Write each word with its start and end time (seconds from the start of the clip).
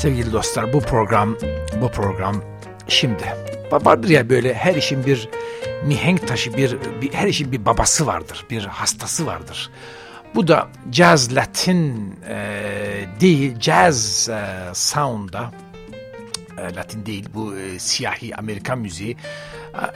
Sevgili 0.00 0.32
dostlar 0.32 0.72
bu 0.72 0.80
program 0.80 1.36
bu 1.80 1.88
program 1.88 2.42
şimdi 2.88 3.24
vardır 3.72 4.08
ya 4.08 4.28
böyle 4.28 4.54
her 4.54 4.74
işin 4.74 5.06
bir 5.06 5.28
mihenk 5.84 6.28
taşı 6.28 6.56
bir, 6.56 6.76
bir 7.02 7.12
her 7.12 7.28
işin 7.28 7.52
bir 7.52 7.66
babası 7.66 8.06
vardır. 8.06 8.46
Bir 8.50 8.64
hastası 8.64 9.26
vardır. 9.26 9.70
Bu 10.34 10.48
da 10.48 10.68
jazz 10.92 11.36
latin 11.36 12.14
e, 12.28 13.06
değil 13.20 13.60
jazz 13.60 14.28
e, 14.28 14.44
sound'da 14.74 15.50
e, 16.58 16.74
Latin 16.74 17.06
değil 17.06 17.28
bu 17.34 17.56
e, 17.56 17.78
siyahi 17.78 18.36
Amerikan 18.36 18.78
müziği 18.78 19.16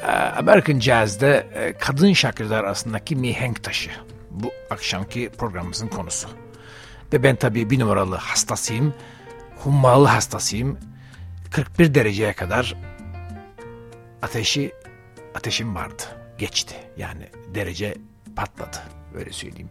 e, 0.07 0.11
American 0.13 0.81
Jazz'de 0.81 1.47
e, 1.55 1.73
kadın 1.79 2.13
şarkıcılar 2.13 2.65
arasındaki 2.65 3.17
mihenk 3.17 3.65
taşı. 3.65 3.91
Bu 4.31 4.53
akşamki 4.71 5.31
programımızın 5.39 5.89
konusu. 5.89 6.29
Ve 7.13 7.23
ben 7.23 7.37
tabii 7.37 7.71
bir 7.71 7.79
numaralı 7.79 8.17
hastasıyım. 8.17 8.95
Hummalı 9.65 10.09
hastasıyım. 10.09 10.79
41 11.51 11.95
dereceye 11.95 12.33
kadar 12.33 12.75
ateşi 14.23 14.73
ateşim 15.35 15.75
vardı. 15.75 16.03
Geçti. 16.39 16.75
Yani 16.97 17.29
derece 17.55 17.95
patladı. 18.37 18.77
Öyle 19.15 19.33
söyleyeyim. 19.33 19.71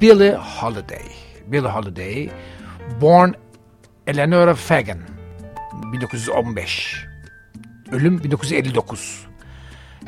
Billie 0.00 0.34
Holiday. 0.34 1.02
Billie 1.46 1.68
Holiday 1.68 2.30
born 3.00 3.32
Eleanor 4.06 4.54
Fagan 4.54 4.98
1915. 5.92 7.06
Ölüm 7.92 8.24
1959. 8.24 9.26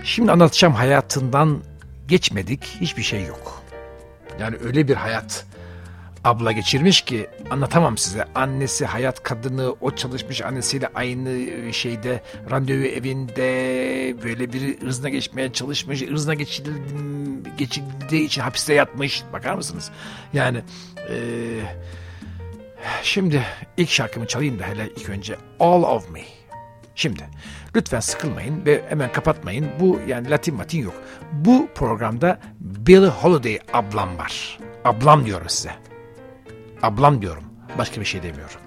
Şimdi 0.02 0.32
anlatacağım 0.32 0.74
hayatından 0.74 1.62
geçmedik. 2.08 2.76
Hiçbir 2.80 3.02
şey 3.02 3.24
yok. 3.24 3.62
Yani 4.40 4.56
öyle 4.64 4.88
bir 4.88 4.96
hayat 4.96 5.46
abla 6.24 6.52
geçirmiş 6.52 7.02
ki 7.02 7.26
anlatamam 7.50 7.98
size. 7.98 8.24
Annesi 8.34 8.86
hayat 8.86 9.22
kadını 9.22 9.74
o 9.80 9.90
çalışmış 9.90 10.42
annesiyle 10.42 10.88
aynı 10.94 11.72
şeyde 11.72 12.22
randevu 12.50 12.84
evinde 12.84 13.42
böyle 14.22 14.52
bir 14.52 14.80
hızına 14.80 15.08
geçmeye 15.08 15.52
çalışmış. 15.52 16.02
Hızına 16.02 16.34
geçildiği, 16.34 16.74
geçildiği 17.58 18.24
için 18.24 18.42
hapiste 18.42 18.74
yatmış. 18.74 19.22
Bakar 19.32 19.54
mısınız? 19.54 19.90
Yani 20.32 20.62
e, 21.10 21.16
şimdi 23.02 23.42
ilk 23.76 23.90
şarkımı 23.90 24.26
çalayım 24.26 24.58
da 24.58 24.64
hele 24.64 24.88
ilk 24.96 25.08
önce 25.08 25.36
All 25.60 25.82
of 25.82 26.10
Me. 26.10 26.20
Şimdi 26.94 27.22
lütfen 27.76 28.00
sıkılmayın 28.00 28.66
ve 28.66 28.84
hemen 28.88 29.12
kapatmayın. 29.12 29.66
Bu 29.80 30.00
yani 30.08 30.30
Latin 30.30 30.54
matin 30.54 30.82
yok. 30.82 30.94
Bu 31.32 31.68
programda 31.74 32.40
Billie 32.60 33.08
Holiday 33.08 33.58
ablam 33.72 34.18
var. 34.18 34.58
Ablam 34.84 35.26
diyorum 35.26 35.48
size. 35.48 35.93
Ablam 36.84 37.22
diyorum. 37.22 37.44
Başka 37.78 38.00
bir 38.00 38.06
şey 38.06 38.22
demiyorum. 38.22 38.60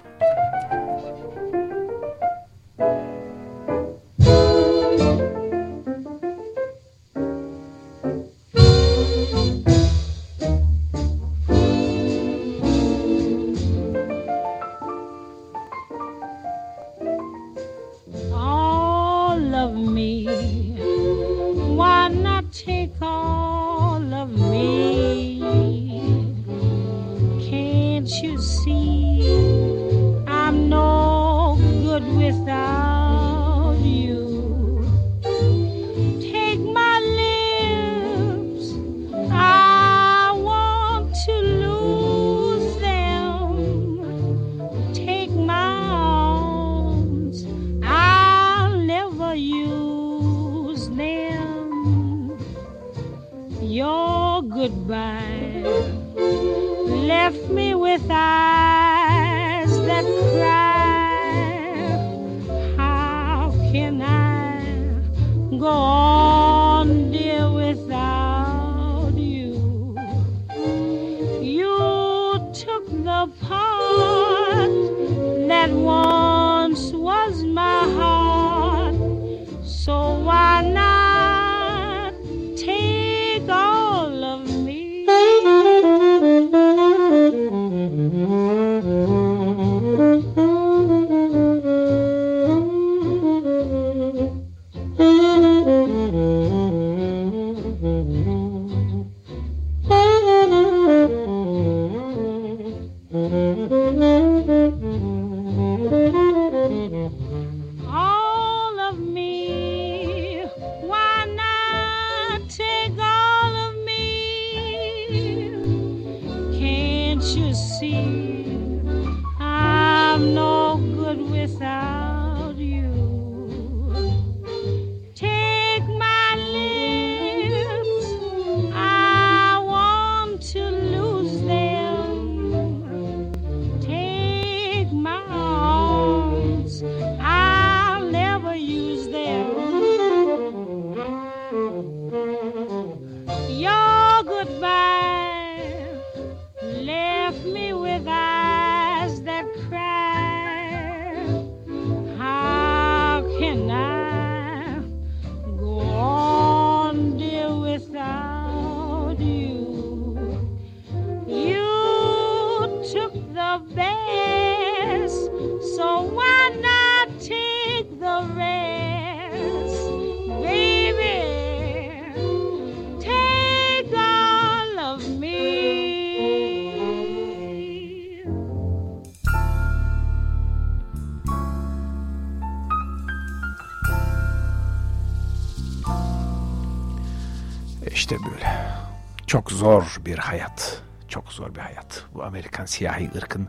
Zor 189.58 189.96
bir 190.06 190.18
hayat. 190.18 190.82
Çok 191.08 191.32
zor 191.32 191.54
bir 191.54 191.60
hayat. 191.60 192.04
Bu 192.14 192.24
Amerikan 192.24 192.64
siyahi 192.64 193.10
ırkın 193.16 193.48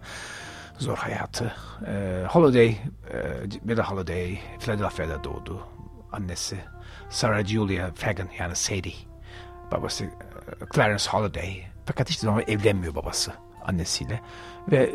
zor 0.77 0.97
hayatı. 0.97 1.53
Ee, 1.87 2.25
Holiday, 2.29 2.67
e, 2.67 2.77
Billie 3.63 3.83
Holiday 3.83 4.39
Philadelphia'da 4.59 5.23
doğdu. 5.23 5.67
Annesi 6.11 6.57
Sarah 7.09 7.45
Julia 7.45 7.91
Fagan 7.95 8.29
yani 8.39 8.55
Sadie. 8.55 8.93
Babası 9.71 10.05
e, 10.05 10.09
Clarence 10.75 11.09
Holiday. 11.09 11.63
Fakat 11.85 12.09
hiçbir 12.09 12.25
zaman 12.25 12.43
evlenmiyor 12.47 12.95
babası. 12.95 13.31
annesiyle. 13.65 14.21
Ve 14.71 14.89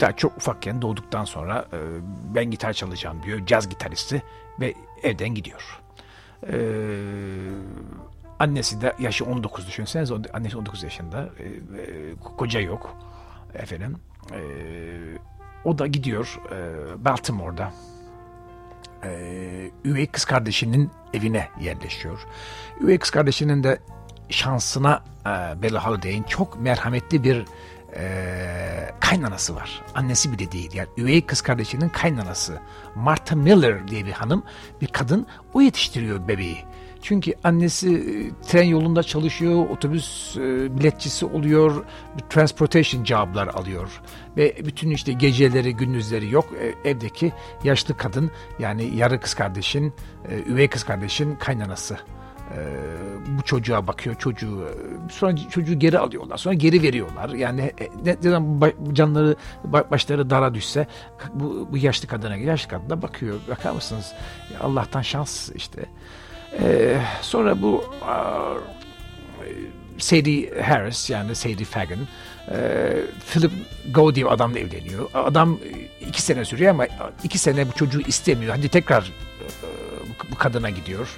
daha 0.00 0.12
çok 0.16 0.36
ufakken 0.36 0.82
doğduktan 0.82 1.24
sonra 1.24 1.64
e, 1.72 1.78
ben 2.34 2.50
gitar 2.50 2.72
çalacağım 2.72 3.22
diyor. 3.22 3.46
Caz 3.46 3.68
gitaristi 3.68 4.22
ve 4.60 4.74
evden 5.02 5.34
gidiyor. 5.34 5.80
E, 6.52 6.56
annesi 8.44 8.80
de 8.80 8.94
yaşı 8.98 9.24
19 9.24 9.66
düşünseniz 9.66 10.12
annesi 10.32 10.58
19 10.58 10.82
yaşında. 10.82 11.28
E, 11.38 11.44
e, 11.44 12.14
koca 12.36 12.60
yok 12.60 12.96
efendim. 13.54 13.96
E, 14.32 14.40
o 15.64 15.78
da 15.78 15.86
gidiyor 15.86 16.40
e, 16.50 17.04
Baltimore'da 17.04 17.72
e, 19.04 19.70
üvey 19.84 20.06
kız 20.06 20.24
kardeşinin 20.24 20.90
evine 21.14 21.48
yerleşiyor. 21.60 22.26
Üvey 22.80 22.98
kız 22.98 23.10
kardeşinin 23.10 23.64
de 23.64 23.78
şansına 24.28 25.02
e, 25.20 25.62
Bella 25.62 25.86
Holiday'in 25.86 26.22
çok 26.22 26.60
merhametli 26.60 27.24
bir 27.24 27.44
e, 27.96 28.90
kaynanası 29.00 29.56
var. 29.56 29.82
Annesi 29.94 30.32
bile 30.32 30.52
değil. 30.52 30.70
Yani 30.74 30.88
üvey 30.96 31.26
kız 31.26 31.40
kardeşinin 31.40 31.88
kaynanası. 31.88 32.60
Martha 32.94 33.36
Miller 33.36 33.88
diye 33.88 34.04
bir 34.04 34.12
hanım, 34.12 34.44
bir 34.80 34.86
kadın 34.86 35.26
o 35.54 35.60
yetiştiriyor 35.60 36.28
bebeği. 36.28 36.64
Çünkü 37.04 37.34
annesi 37.44 37.94
e, 37.94 38.46
tren 38.46 38.64
yolunda 38.64 39.02
çalışıyor, 39.02 39.70
otobüs 39.70 40.36
e, 40.36 40.40
biletçisi 40.78 41.26
oluyor, 41.26 41.84
transportation 42.30 43.04
joblar 43.04 43.46
alıyor. 43.46 44.00
Ve 44.36 44.56
bütün 44.64 44.90
işte 44.90 45.12
geceleri, 45.12 45.76
gündüzleri 45.76 46.30
yok. 46.30 46.44
E, 46.60 46.90
evdeki 46.90 47.32
yaşlı 47.64 47.96
kadın 47.96 48.30
yani 48.58 48.96
yarı 48.96 49.20
kız 49.20 49.34
kardeşin, 49.34 49.92
üvey 50.46 50.68
kız 50.68 50.84
kardeşin 50.84 51.36
kaynanası 51.36 51.98
bu 53.38 53.42
çocuğa 53.42 53.86
bakıyor 53.86 54.16
çocuğu 54.16 54.68
sonra 55.10 55.36
çocuğu 55.36 55.78
geri 55.78 55.98
alıyorlar 55.98 56.36
sonra 56.36 56.54
geri 56.54 56.82
veriyorlar 56.82 57.28
yani 57.28 57.72
ne, 58.04 58.16
zaman 58.20 58.72
canları 58.92 59.36
başları 59.64 60.30
dara 60.30 60.54
düşse 60.54 60.86
bu, 61.34 61.68
bu 61.72 61.78
yaşlı 61.78 62.08
kadına 62.08 62.36
yaşlı 62.36 62.70
kadına 62.70 63.02
bakıyor 63.02 63.36
bakar 63.50 63.72
mısınız 63.72 64.12
Allah'tan 64.60 65.02
şans 65.02 65.50
işte 65.50 65.84
ee, 66.62 66.96
sonra 67.22 67.62
bu 67.62 67.84
Sadie 69.98 70.62
Harris 70.62 71.10
yani 71.10 71.34
Sadie 71.34 71.64
Fagan 71.64 71.98
e, 72.50 72.56
Philip 73.32 73.52
Go 73.90 74.14
diye 74.14 74.26
adamla 74.26 74.58
evleniyor. 74.58 75.10
Adam 75.14 75.58
iki 76.08 76.22
sene 76.22 76.44
sürüyor 76.44 76.70
ama 76.70 76.86
iki 77.24 77.38
sene 77.38 77.68
bu 77.68 77.72
çocuğu 77.72 78.00
istemiyor. 78.00 78.54
Hadi 78.56 78.68
tekrar 78.68 79.02
e, 79.02 79.56
bu 80.32 80.34
kadına 80.34 80.70
gidiyor. 80.70 81.08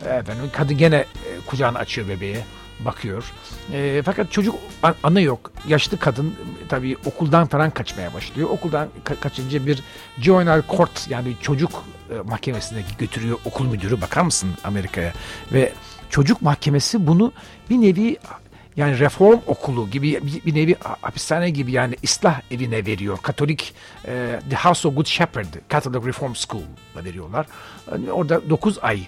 Efendim, 0.00 0.50
kadın 0.52 0.78
gene 0.78 0.96
e, 0.96 1.06
kucağını 1.46 1.78
açıyor 1.78 2.08
bebeğe 2.08 2.44
bakıyor. 2.80 3.32
E, 3.72 4.02
fakat 4.04 4.32
çocuk 4.32 4.54
anı 5.02 5.20
yok. 5.20 5.52
Yaşlı 5.68 5.98
kadın 5.98 6.34
tabii 6.68 6.96
okuldan 7.04 7.46
falan 7.46 7.70
kaçmaya 7.70 8.14
başlıyor. 8.14 8.50
Okuldan 8.50 8.88
ka- 9.04 9.20
kaçınca 9.20 9.66
bir 9.66 9.82
juvenile 10.20 10.62
court 10.68 11.10
yani 11.10 11.36
çocuk 11.42 11.84
mahkemesine 12.24 12.84
götürüyor 12.98 13.38
okul 13.44 13.66
müdürü. 13.66 14.00
Bakar 14.00 14.22
mısın 14.22 14.50
Amerika'ya? 14.64 15.12
Ve 15.52 15.72
çocuk 16.10 16.42
mahkemesi 16.42 17.06
bunu 17.06 17.32
bir 17.70 17.76
nevi 17.76 18.16
yani 18.76 18.98
reform 18.98 19.40
okulu 19.46 19.90
gibi 19.90 20.20
bir, 20.46 20.54
nevi 20.54 20.76
hapishane 20.80 21.50
gibi 21.50 21.72
yani 21.72 21.96
ıslah 22.04 22.40
evine 22.50 22.86
veriyor. 22.86 23.18
Katolik 23.22 23.74
e, 24.06 24.40
The 24.50 24.56
House 24.56 24.88
of 24.88 24.96
Good 24.96 25.06
Shepherd 25.06 25.54
Catholic 25.70 26.06
Reform 26.06 26.34
School'a 26.34 27.04
veriyorlar. 27.04 27.46
Yani 27.90 28.12
orada 28.12 28.50
9 28.50 28.78
ay 28.82 29.00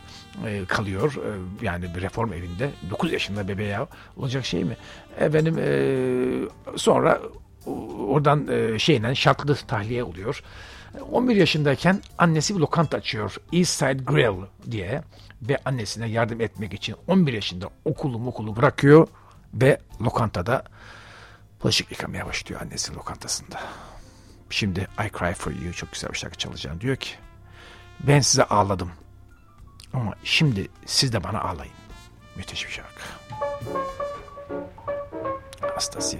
e, 0.46 0.64
kalıyor 0.64 1.14
e, 1.14 1.64
yani 1.66 1.94
bir 1.94 2.02
reform 2.02 2.32
evinde. 2.32 2.70
9 2.90 3.12
yaşında 3.12 3.48
bebeğe 3.48 3.78
olacak 4.16 4.44
şey 4.44 4.64
mi? 4.64 4.76
Efendim 5.20 5.58
e, 5.58 5.72
sonra 6.76 7.20
oradan 8.08 8.48
e, 8.48 8.78
şeyle 8.78 9.14
şartlı 9.14 9.54
tahliye 9.54 10.04
oluyor. 10.04 10.42
11 11.00 11.36
yaşındayken 11.36 12.02
annesi 12.18 12.54
bir 12.54 12.60
lokanta 12.60 12.96
açıyor. 12.96 13.36
East 13.52 13.78
Side 13.78 14.02
Grill 14.04 14.46
diye 14.70 15.02
ve 15.42 15.58
annesine 15.64 16.08
yardım 16.08 16.40
etmek 16.40 16.74
için 16.74 16.96
11 17.06 17.32
yaşında 17.32 17.70
okulu 17.84 18.28
okulu 18.28 18.56
bırakıyor 18.56 19.08
ve 19.54 19.78
lokantada 20.00 20.64
bulaşık 21.62 21.90
yıkamaya 21.90 22.26
başlıyor 22.26 22.60
annesi 22.60 22.94
lokantasında. 22.94 23.60
Şimdi 24.50 24.80
I 24.80 25.18
Cry 25.18 25.32
For 25.34 25.52
You 25.52 25.72
çok 25.72 25.92
güzel 25.92 26.12
bir 26.12 26.18
şarkı 26.18 26.38
çalacağım. 26.38 26.80
Diyor 26.80 26.96
ki 26.96 27.10
ben 28.00 28.20
size 28.20 28.44
ağladım 28.44 28.90
ama 29.92 30.14
şimdi 30.24 30.68
siz 30.86 31.12
de 31.12 31.24
bana 31.24 31.40
ağlayın. 31.40 31.74
Müthiş 32.36 32.66
bir 32.66 32.72
şarkı. 32.72 33.02
Hastası. 35.74 36.18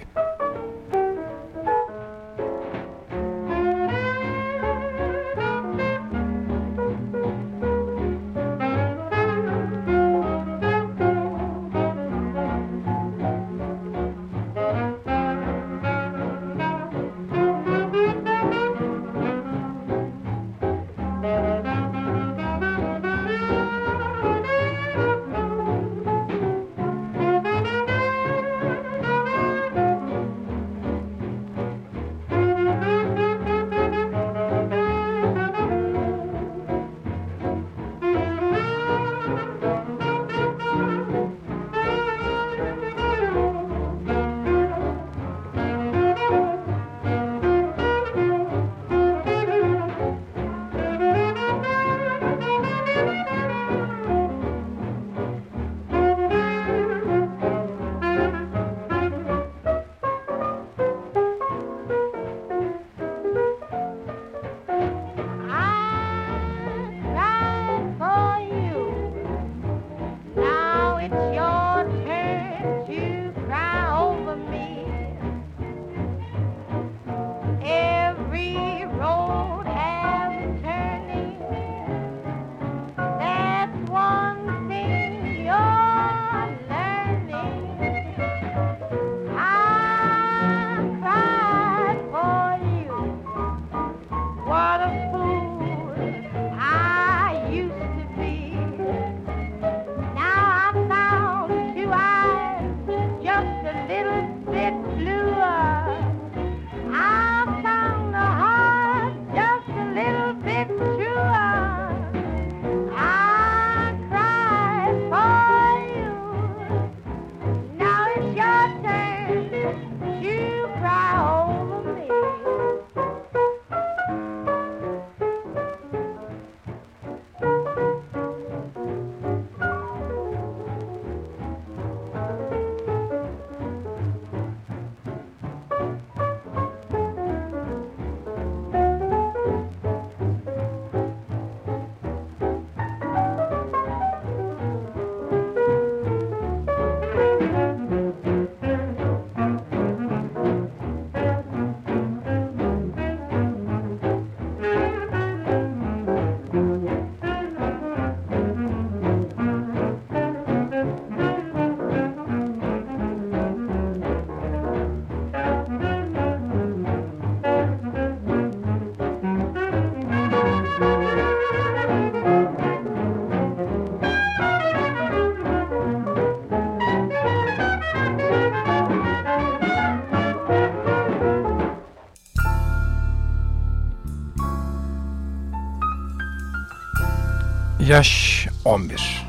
Yaş 187.92 188.48
11. 188.64 189.26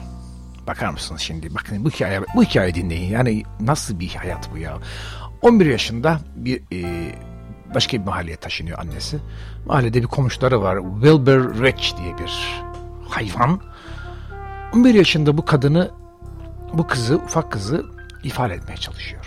Bakar 0.67 0.89
mısınız 0.89 1.21
şimdi? 1.21 1.55
Bakın 1.55 1.85
bu 1.85 1.89
hikaye, 1.89 2.21
bu 2.35 2.43
hikaye 2.43 2.75
dinleyin. 2.75 3.11
Yani 3.11 3.43
nasıl 3.59 3.99
bir 3.99 4.15
hayat 4.15 4.49
bu 4.53 4.57
ya? 4.57 4.77
11 5.41 5.65
yaşında 5.65 6.19
bir 6.35 6.61
e, 6.73 7.11
başka 7.75 7.97
bir 7.97 8.03
mahalleye 8.05 8.37
taşınıyor 8.37 8.79
annesi. 8.79 9.19
Mahallede 9.65 10.01
bir 10.01 10.07
komşuları 10.07 10.61
var. 10.61 10.79
Wilbur 11.01 11.63
Rich 11.63 11.97
diye 11.97 12.17
bir 12.17 12.63
hayvan. 13.09 13.59
11 14.73 14.93
yaşında 14.93 15.37
bu 15.37 15.45
kadını, 15.45 15.91
bu 16.73 16.87
kızı, 16.87 17.15
ufak 17.15 17.51
kızı 17.51 17.85
ifade 18.23 18.53
etmeye 18.53 18.77
çalışıyor. 18.77 19.25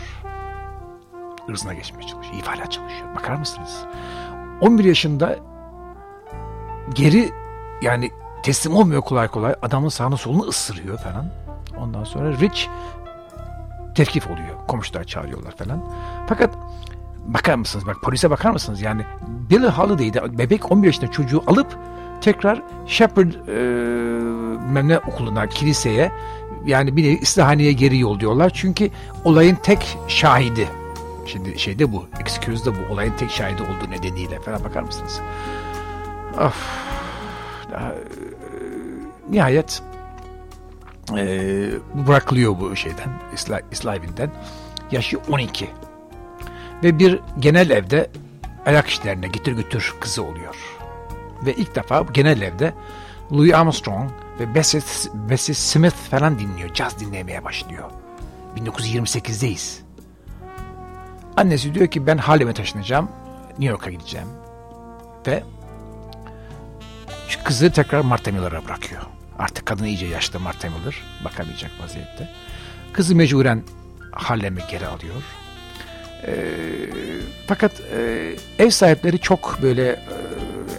Irzına 1.48 1.74
geçmeye 1.74 2.06
çalışıyor. 2.06 2.36
İfade 2.38 2.70
çalışıyor. 2.70 3.14
Bakar 3.16 3.34
mısınız? 3.34 3.84
11 4.60 4.84
yaşında 4.84 5.38
geri 6.94 7.30
yani 7.82 8.10
teslim 8.46 8.76
olmuyor 8.76 9.02
kolay 9.02 9.28
kolay. 9.28 9.54
Adamın 9.62 9.88
sağını 9.88 10.16
solunu 10.16 10.42
ısırıyor 10.42 10.98
falan. 10.98 11.26
Ondan 11.78 12.04
sonra 12.04 12.32
Rich 12.32 12.66
tevkif 13.94 14.26
oluyor. 14.26 14.66
Komşular 14.68 15.04
çağırıyorlar 15.04 15.56
falan. 15.56 15.84
Fakat 16.28 16.54
bakar 17.26 17.54
mısınız? 17.54 17.86
Bak 17.86 17.96
polise 18.02 18.30
bakar 18.30 18.50
mısınız? 18.50 18.82
Yani 18.82 19.02
Billy 19.50 19.66
Holiday'de 19.66 20.38
bebek 20.38 20.72
11 20.72 20.86
yaşında 20.86 21.10
çocuğu 21.10 21.42
alıp 21.46 21.78
tekrar 22.20 22.62
Shepherd 22.86 23.32
e, 24.88 24.98
okuluna, 24.98 25.46
kiliseye 25.46 26.12
yani 26.66 26.96
bir 26.96 27.04
nevi 27.04 27.18
İslahaneye 27.18 27.72
geri 27.72 27.98
yolluyorlar. 27.98 28.50
Çünkü 28.54 28.90
olayın 29.24 29.54
tek 29.62 29.98
şahidi. 30.08 30.68
Şimdi 31.26 31.58
şeyde 31.58 31.92
bu, 31.92 32.06
excuse'da 32.20 32.72
bu 32.74 32.92
olayın 32.92 33.12
tek 33.18 33.30
şahidi 33.30 33.62
olduğu 33.62 33.90
nedeniyle 33.90 34.40
falan 34.40 34.64
bakar 34.64 34.82
mısınız? 34.82 35.20
Of. 36.40 36.86
Daha, 37.72 37.94
nihayet 39.30 39.82
e, 41.16 41.26
bırakılıyor 42.06 42.60
bu 42.60 42.76
şeyden, 42.76 43.08
İsla, 43.34 43.60
İslavinden. 43.72 44.30
Yaşı 44.90 45.18
12. 45.30 45.70
Ve 46.82 46.98
bir 46.98 47.20
genel 47.38 47.70
evde 47.70 48.10
ayak 48.66 48.86
işlerine 48.86 49.28
getir 49.28 49.52
götür 49.52 49.94
kızı 50.00 50.22
oluyor. 50.22 50.56
Ve 51.46 51.54
ilk 51.54 51.74
defa 51.74 52.06
genel 52.12 52.40
evde 52.40 52.74
Louis 53.32 53.54
Armstrong 53.54 54.10
ve 54.40 54.54
Bessie, 54.54 55.54
Smith 55.54 55.96
falan 56.10 56.38
dinliyor. 56.38 56.74
Caz 56.74 57.00
dinlemeye 57.00 57.44
başlıyor. 57.44 57.90
1928'deyiz. 58.56 59.78
Annesi 61.36 61.74
diyor 61.74 61.86
ki 61.86 62.06
ben 62.06 62.18
Harlem'e 62.18 62.54
taşınacağım. 62.54 63.08
New 63.48 63.64
York'a 63.64 63.90
gideceğim. 63.90 64.28
Ve 65.26 65.42
kızı 67.44 67.72
tekrar 67.72 68.00
Martha 68.00 68.30
Miller'a 68.30 68.64
bırakıyor. 68.64 69.02
Artık 69.38 69.66
kadın 69.66 69.84
iyice 69.84 70.06
yaşlı 70.06 70.40
Martha 70.40 70.68
Miller. 70.68 71.02
Bakamayacak 71.24 71.70
vaziyette. 71.82 72.28
Kızı 72.92 73.14
mecburen 73.16 73.62
Harlem'e 74.10 74.60
geri 74.70 74.86
alıyor. 74.86 75.22
E, 76.26 76.34
fakat 77.46 77.72
e, 77.80 78.36
ev 78.58 78.70
sahipleri 78.70 79.18
çok 79.18 79.58
böyle 79.62 79.88
e, 79.88 79.98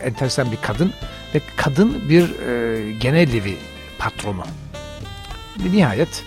enteresan 0.03 0.51
bir 0.51 0.57
kadın 0.61 0.93
ve 1.35 1.41
kadın 1.57 2.09
bir 2.09 2.39
e, 2.39 2.91
genel 2.91 3.33
evi 3.33 3.57
patronu. 3.97 4.43
Ve 5.59 5.71
nihayet 5.71 6.23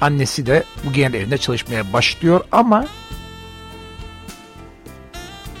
annesi 0.00 0.46
de 0.46 0.64
bu 0.84 0.92
genel 0.92 1.14
evinde 1.14 1.38
çalışmaya 1.38 1.92
başlıyor 1.92 2.44
ama 2.52 2.86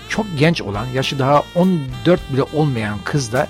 çok 0.08 0.26
genç 0.38 0.62
olan, 0.62 0.86
yaşı 0.86 1.18
daha 1.18 1.42
14 1.54 2.32
bile 2.32 2.42
olmayan 2.42 2.98
kız 3.04 3.32
da 3.32 3.48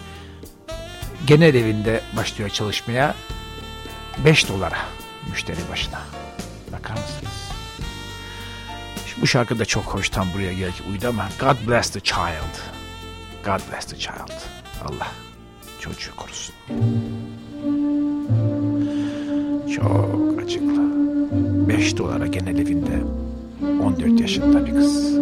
genel 1.29 1.55
evinde 1.55 2.01
başlıyor 2.17 2.51
çalışmaya 2.51 3.15
5 4.25 4.49
dolara 4.49 4.79
müşteri 5.31 5.59
başına. 5.71 6.01
Bakar 6.73 6.93
mısınız? 6.93 7.51
Şimdi 9.07 9.23
bu 9.23 9.27
şarkı 9.27 9.59
da 9.59 9.65
çok 9.65 9.85
hoş 9.85 10.09
tam 10.09 10.29
buraya 10.35 10.53
gelip 10.53 10.75
uydu 10.91 11.09
ama 11.09 11.29
God 11.41 11.69
bless 11.69 11.91
the 11.91 12.01
child. 12.01 12.55
God 13.45 13.61
bless 13.73 13.87
the 13.87 13.97
child. 13.97 14.33
Allah 14.85 15.09
çocuğu 15.81 16.17
korusun. 16.17 16.55
Çok 19.77 20.43
acıklı. 20.43 20.89
5 21.69 21.97
dolara 21.97 22.27
genel 22.27 22.59
evinde 22.59 23.03
14 23.83 24.21
yaşında 24.21 24.67
bir 24.67 24.73
kız. 24.73 25.19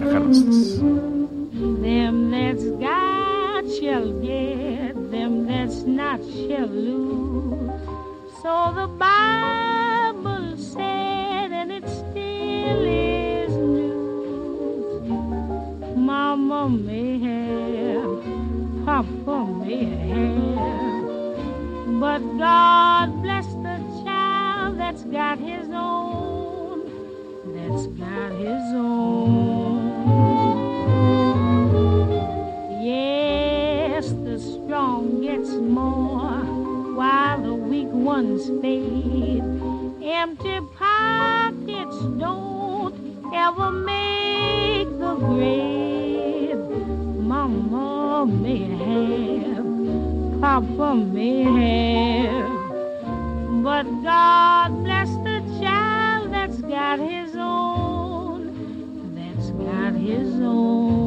Bakar 0.00 0.18
mısınız? 0.18 0.80
Them 1.82 2.30
that's 2.30 2.64
got 2.64 3.43
shall 3.72 4.12
get, 4.20 4.94
them 5.10 5.46
that's 5.46 5.82
not 5.82 6.20
shall 6.20 6.66
lose. 6.66 7.80
So 8.42 8.72
the 8.74 8.86
Bible 8.98 10.56
said, 10.56 11.52
and 11.52 11.72
it 11.72 11.88
still 11.88 12.84
is 12.84 13.50
news. 13.56 15.08
Mama 15.96 16.68
may 16.68 17.18
have, 17.20 18.22
Papa 18.84 19.46
may 19.64 19.84
have, 20.10 21.06
but 22.00 22.20
God 22.38 23.22
bless 23.22 23.46
the 23.46 23.78
child 24.04 24.78
that's 24.78 25.04
got 25.04 25.38
his 25.38 25.68
own, 25.72 26.84
that's 27.54 27.86
got 27.86 28.32
his 28.32 28.74
own. 28.74 29.83
Ones 38.04 38.48
fade. 38.62 39.42
Empty 40.02 40.60
pockets 40.76 41.98
don't 42.18 42.94
ever 43.34 43.70
make 43.72 44.88
the 44.98 45.14
grave. 45.16 46.58
Mama 47.32 48.26
may 48.26 48.64
have, 48.82 50.40
Papa 50.40 50.94
may 50.94 51.42
have, 51.42 52.52
but 53.64 53.84
God 54.02 54.68
bless 54.84 55.08
the 55.28 55.38
child 55.60 56.32
that's 56.32 56.60
got 56.60 56.98
his 56.98 57.34
own, 57.36 59.14
that's 59.16 59.50
got 59.50 59.94
his 59.94 60.28
own. 60.40 61.03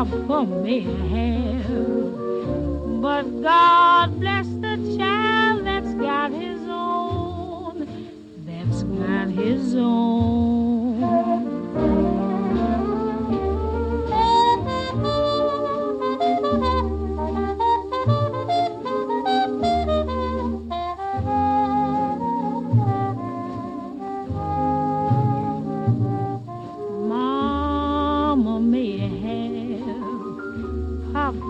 Papa 0.00 0.46
may 0.46 0.80
have. 0.80 1.68
But 3.02 3.42
God 3.42 4.18
bless 4.18 4.49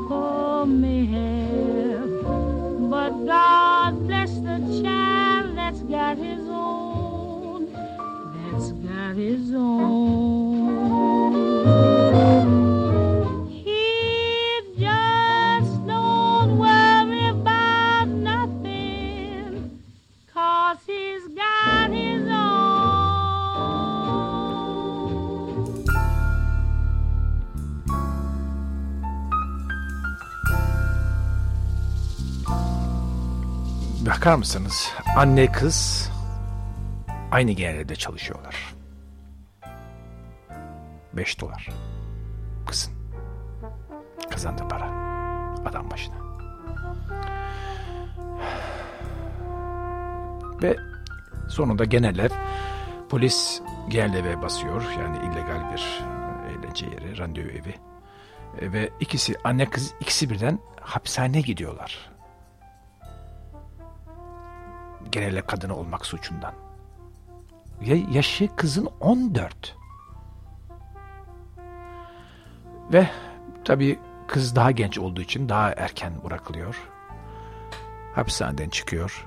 come 0.08 0.80
me 0.82 1.29
Bakar 34.30 34.38
mısınız? 34.38 34.92
Anne 35.16 35.52
kız 35.52 36.10
aynı 37.30 37.52
genelde 37.52 37.96
çalışıyorlar. 37.96 38.74
5 41.12 41.40
dolar. 41.40 41.68
Kızın. 42.66 42.92
Kazandığı 44.30 44.68
para. 44.68 44.84
Adam 45.66 45.90
başına. 45.90 46.14
Ve 50.62 50.76
sonunda 51.48 51.84
genel 51.84 52.28
polis 53.08 53.60
genel 53.88 54.14
eve 54.14 54.42
basıyor. 54.42 54.82
Yani 54.98 55.16
illegal 55.18 55.72
bir 55.72 56.02
eğlence 56.50 56.86
yeri, 56.86 57.18
randevu 57.18 57.48
evi. 57.48 57.74
E, 58.60 58.72
ve 58.72 58.90
ikisi 59.00 59.34
anne 59.44 59.70
kız 59.70 59.94
ikisi 60.00 60.30
birden 60.30 60.58
hapishaneye 60.80 61.42
gidiyorlar. 61.42 62.10
Genel 65.12 65.42
kadını 65.42 65.76
olmak 65.76 66.06
suçundan. 66.06 66.54
Ya, 67.80 67.96
yaşı 68.10 68.56
kızın 68.56 68.88
14. 69.00 69.76
Ve 72.92 73.08
tabii 73.64 73.98
kız 74.26 74.56
daha 74.56 74.70
genç 74.70 74.98
olduğu 74.98 75.20
için 75.20 75.48
daha 75.48 75.72
erken 75.72 76.12
bırakılıyor. 76.24 76.76
Hapishaneden 78.14 78.68
çıkıyor. 78.68 79.26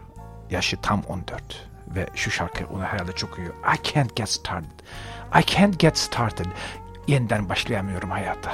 Yaşı 0.49 0.81
tam 0.81 1.01
14 1.01 1.67
ve 1.87 2.07
şu 2.15 2.31
şarkı 2.31 2.65
onu 2.73 2.83
herhalde 2.83 3.11
çok 3.11 3.37
iyi. 3.37 3.47
I 3.47 3.93
can't 3.93 4.15
get 4.15 4.29
started. 4.29 4.79
I 5.41 5.45
can't 5.45 5.79
get 5.79 5.97
started. 5.97 6.45
Yeniden 7.07 7.49
başlayamıyorum 7.49 8.11
hayata. 8.11 8.53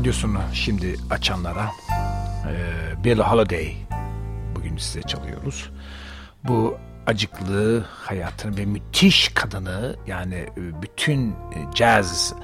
Radyosunu 0.00 0.38
şimdi 0.52 0.96
açanlara 1.10 1.70
e, 2.48 3.04
Billie 3.04 3.22
Holiday 3.22 3.76
bugün 4.54 4.76
size 4.76 5.02
çalıyoruz. 5.02 5.70
Bu 6.44 6.78
acıklı 7.06 7.84
hayatını 7.90 8.56
ve 8.56 8.64
müthiş 8.64 9.28
kadını 9.28 9.96
yani 10.06 10.34
e, 10.34 10.82
bütün 10.82 11.34
caz 11.74 12.34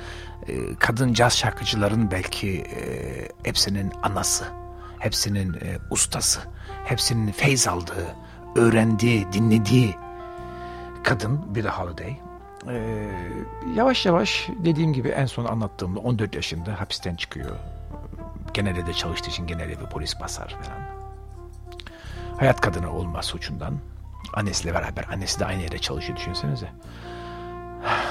e, 0.49 0.75
kadın 0.79 1.13
caz 1.13 1.37
şarkıcıların 1.37 2.11
belki 2.11 2.49
e, 2.51 2.83
hepsinin 3.45 3.93
anası, 4.03 4.45
hepsinin 4.99 5.57
ustası, 5.91 6.41
hepsinin 6.85 7.33
feyz 7.33 7.69
aldığı, 7.69 8.07
öğrendiği, 8.57 9.27
dinlediği 9.33 9.95
kadın 11.05 11.55
Billie 11.55 11.71
Holiday. 11.71 12.26
Ee, 12.69 13.09
yavaş 13.75 14.07
yavaş 14.07 14.49
dediğim 14.65 14.93
gibi 14.93 15.09
en 15.09 15.27
son 15.27 15.45
anlattığımda 15.45 16.01
14 16.01 16.35
yaşında 16.35 16.81
hapisten 16.81 17.17
çıkıyor. 17.17 17.57
Genelde 18.55 18.87
de 18.87 18.93
çalıştığı 18.93 19.31
için 19.31 19.47
genelde 19.47 19.81
bir 19.81 19.87
polis 19.87 20.21
basar 20.21 20.49
falan. 20.49 20.79
Hayat 22.39 22.61
kadını 22.61 22.93
olma 22.93 23.23
suçundan. 23.23 23.75
Annesiyle 24.35 24.75
beraber. 24.75 25.05
Annesi 25.13 25.41
de 25.41 25.45
aynı 25.45 25.63
yerde 25.63 25.79
çalışıyor 25.79 26.19
düşünsenize. 26.19 26.69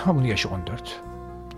Ama 0.05 0.15
bunun 0.15 0.25
yaşı 0.25 0.49
14. 0.49 1.01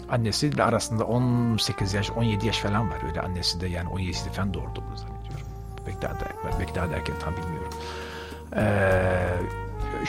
Annesiyle 0.10 0.63
arasında 0.63 1.03
18 1.03 1.93
yaş, 1.93 2.12
17 2.12 2.47
yaş 2.47 2.60
falan 2.60 2.89
var. 2.89 2.97
Öyle 3.10 3.21
annesi 3.21 3.62
de 3.62 3.67
yani 3.67 3.89
17 3.89 4.17
falan 4.17 4.53
doğurdu 4.53 4.83
bunu 4.88 4.97
zannediyorum. 4.97 5.47
Belki 5.88 6.01
daha 6.01 6.13
da, 6.13 6.25
belki 6.60 6.75
daha 6.75 6.89
da 6.89 6.95
erken 6.95 7.15
tam 7.19 7.33
bilmiyorum. 7.38 7.73
Ee, 8.55 9.16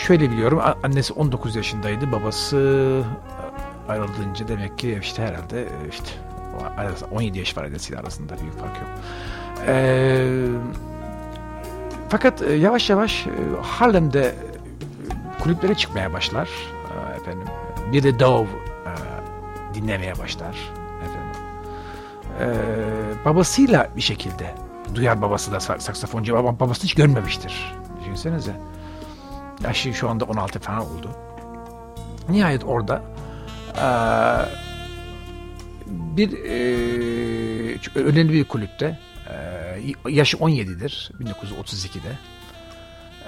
şöyle 0.06 0.30
biliyorum 0.30 0.60
annesi 0.82 1.12
19 1.12 1.56
yaşındaydı 1.56 2.12
babası 2.12 3.02
ayrıldığınca 3.88 4.48
demek 4.48 4.78
ki 4.78 4.98
işte 5.02 5.22
herhalde 5.22 5.68
işte 5.90 6.10
17 7.10 7.38
yaş 7.38 7.56
var 7.56 7.64
annesiyle 7.64 8.00
arasında 8.00 8.34
büyük 8.40 8.58
fark 8.58 8.76
yok. 8.76 8.88
Ee, 9.66 10.26
fakat 12.08 12.42
e, 12.42 12.52
yavaş 12.52 12.90
yavaş 12.90 13.26
e, 13.26 13.30
Harlem'de 13.62 14.34
kulüplere 15.42 15.74
çıkmaya 15.74 16.12
başlar 16.12 16.48
efendim. 17.20 17.48
Bir 17.92 18.02
de 18.02 18.18
Dove 18.20 18.46
dinlemeye 19.74 20.18
başlar 20.18 20.56
efendim. 21.02 21.40
e, 22.40 23.24
babasıyla 23.24 23.88
bir 23.96 24.00
şekilde 24.00 24.54
duyar 24.94 25.22
babası 25.22 25.52
da 25.52 25.60
saksafoncu 25.60 26.38
ama 26.38 26.60
babasını 26.60 26.84
hiç 26.84 26.94
görmemiştir. 26.94 27.74
Düşünsenize. 28.00 28.52
Yaşı 29.64 29.94
şu 29.94 30.08
anda 30.08 30.24
16 30.24 30.58
falan 30.58 30.80
oldu. 30.80 31.10
Nihayet 32.28 32.64
orada 32.64 33.02
e, 33.76 33.86
bir 36.16 36.32
e, 36.32 38.00
önemli 38.00 38.32
bir 38.32 38.44
kulüpte 38.44 38.98
e, 39.30 40.10
yaşı 40.10 40.36
17'dir 40.36 41.10
1932'de 41.20 42.18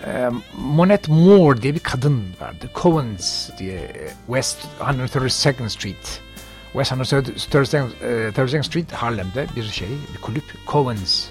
e, 0.07 0.31
Monette 0.59 1.13
Moore 1.13 1.63
diye 1.63 1.75
bir 1.75 1.81
kadın 1.81 2.25
vardı. 2.41 2.71
Covens 2.75 3.51
diye 3.59 3.93
West 4.27 4.59
132nd 4.81 5.69
Street 5.69 6.21
West 6.73 6.93
132nd 6.93 8.63
Street 8.63 8.93
Harlem'de 8.93 9.47
bir 9.57 9.63
şey, 9.63 9.89
bir 10.15 10.21
kulüp 10.21 10.45
Covens 10.67 11.29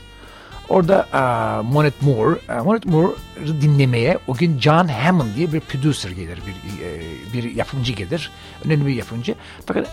Orada 0.69 1.08
uh, 1.13 1.73
Monet 1.73 2.01
Moore, 2.01 2.39
uh, 2.49 2.65
Monet 2.65 2.86
Moore'ı 2.86 3.62
dinlemeye 3.62 4.19
o 4.27 4.34
gün 4.34 4.60
John 4.60 4.88
Hammond 4.88 5.36
diye 5.36 5.53
bir 5.53 5.60
producer 5.60 6.10
gelir, 6.10 6.39
bir, 6.47 6.86
e, 6.86 7.34
bir 7.34 7.55
yapımcı 7.55 7.93
gelir. 7.93 8.32
Önemli 8.65 8.86
bir 8.86 8.93
yapımcı. 8.93 9.36
Fakat 9.65 9.88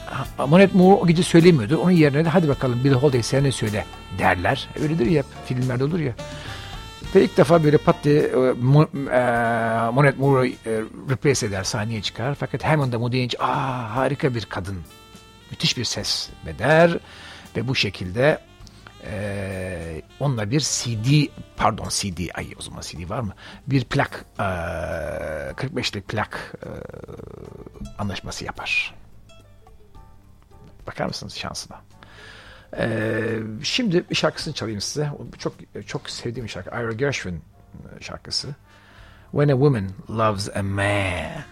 Monet 0.49 0.75
Moore 0.75 1.01
o 1.01 1.07
gece 1.07 1.23
söylemiyordu. 1.23 1.79
Onun 1.79 1.91
yerine 1.91 2.25
de 2.25 2.29
hadi 2.29 2.49
bakalım 2.49 2.85
Bill 2.85 2.93
Holiday 2.93 3.23
sen 3.23 3.45
ne 3.45 3.53
söyle 3.53 3.85
derler. 4.19 4.69
Öyledir 4.83 5.07
ya 5.07 5.23
filmlerde 5.47 5.85
olur 5.85 5.99
ya. 5.99 6.12
Ve 7.15 7.25
ilk 7.25 7.37
defa 7.37 7.65
böyle 7.65 7.79
pat 7.79 7.97
diye 8.05 8.23
e, 8.23 8.53
Monet 9.93 10.19
Moore'u 10.19 10.53
replace 11.11 11.47
eder, 11.47 11.65
sahneye 11.65 12.03
çıkar. 12.03 12.35
Fakat 12.35 12.65
Hammond 12.65 12.93
da 12.93 13.01
bu 13.01 13.12
deyince 13.12 13.39
aa 13.39 13.97
harika 13.97 14.35
bir 14.35 14.45
kadın. 14.45 14.77
Müthiş 15.51 15.77
bir 15.79 15.85
ses 15.85 16.29
ve 16.47 16.59
der. 16.59 16.99
Ve 17.57 17.69
bu 17.69 17.75
şekilde 17.75 18.39
ee, 19.07 20.03
onunla 20.21 20.51
bir 20.51 20.61
CD 20.61 21.31
pardon 21.57 21.88
CD 21.88 22.19
ay 22.35 22.53
o 22.59 22.62
zaman 22.62 22.81
CD 22.81 23.11
var 23.11 23.21
mı? 23.21 23.35
Bir 23.66 23.85
plak 23.85 24.25
e, 24.38 24.42
45'lik 24.42 26.09
plak 26.09 26.55
e, 26.62 26.69
anlaşması 27.99 28.45
yapar. 28.45 28.95
Bakar 30.87 31.07
mısınız 31.07 31.37
şansına? 31.37 31.81
Ee, 32.79 33.38
şimdi 33.62 34.11
bir 34.11 34.14
şarkısını 34.14 34.55
çalayım 34.55 34.81
size. 34.81 35.11
Çok 35.38 35.55
çok 35.87 36.11
sevdiğim 36.11 36.49
şarkı. 36.49 36.71
Ira 36.71 36.92
Gershwin 36.92 37.42
şarkısı. 38.01 38.49
When 39.31 39.49
a 39.49 39.53
Woman 39.53 39.88
Loves 40.11 40.57
a 40.57 40.62
Man. 40.62 41.45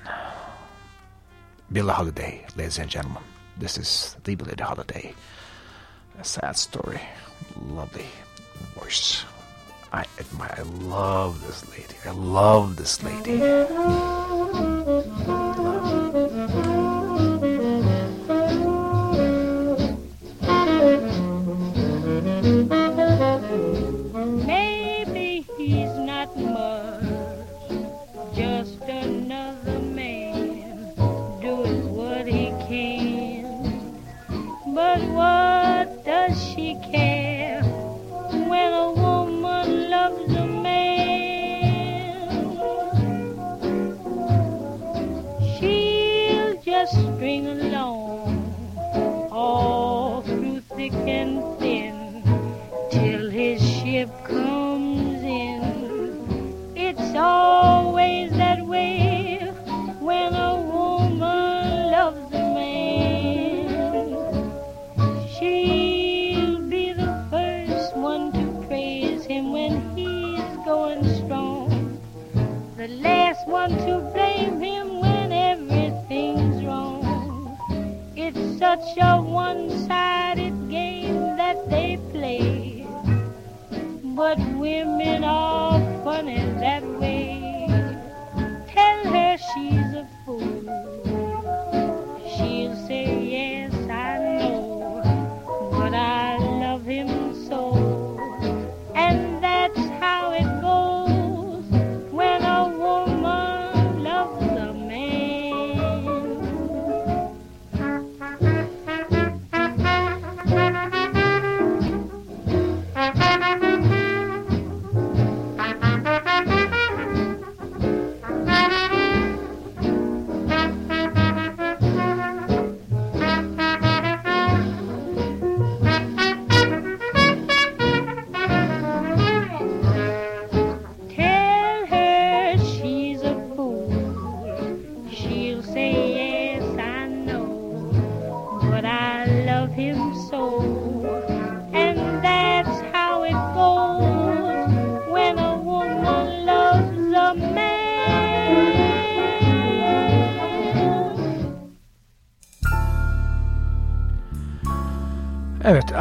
Billie 1.71 1.93
Holiday, 1.93 2.47
ladies 2.59 2.81
and 2.81 2.89
gentlemen. 2.89 3.23
This 3.61 3.79
is 3.79 4.17
the 4.25 4.39
Billie 4.39 4.65
Holiday. 4.65 5.15
A 6.19 6.25
sad 6.25 6.57
story. 6.57 7.01
lovely 7.71 8.07
voice. 8.75 9.25
I 9.93 10.05
admire, 10.19 10.55
I 10.59 10.63
love 10.63 11.45
this 11.47 11.69
lady. 11.71 11.95
I 12.05 12.11
love 12.11 12.77
this 12.77 13.03
lady. 13.03 14.14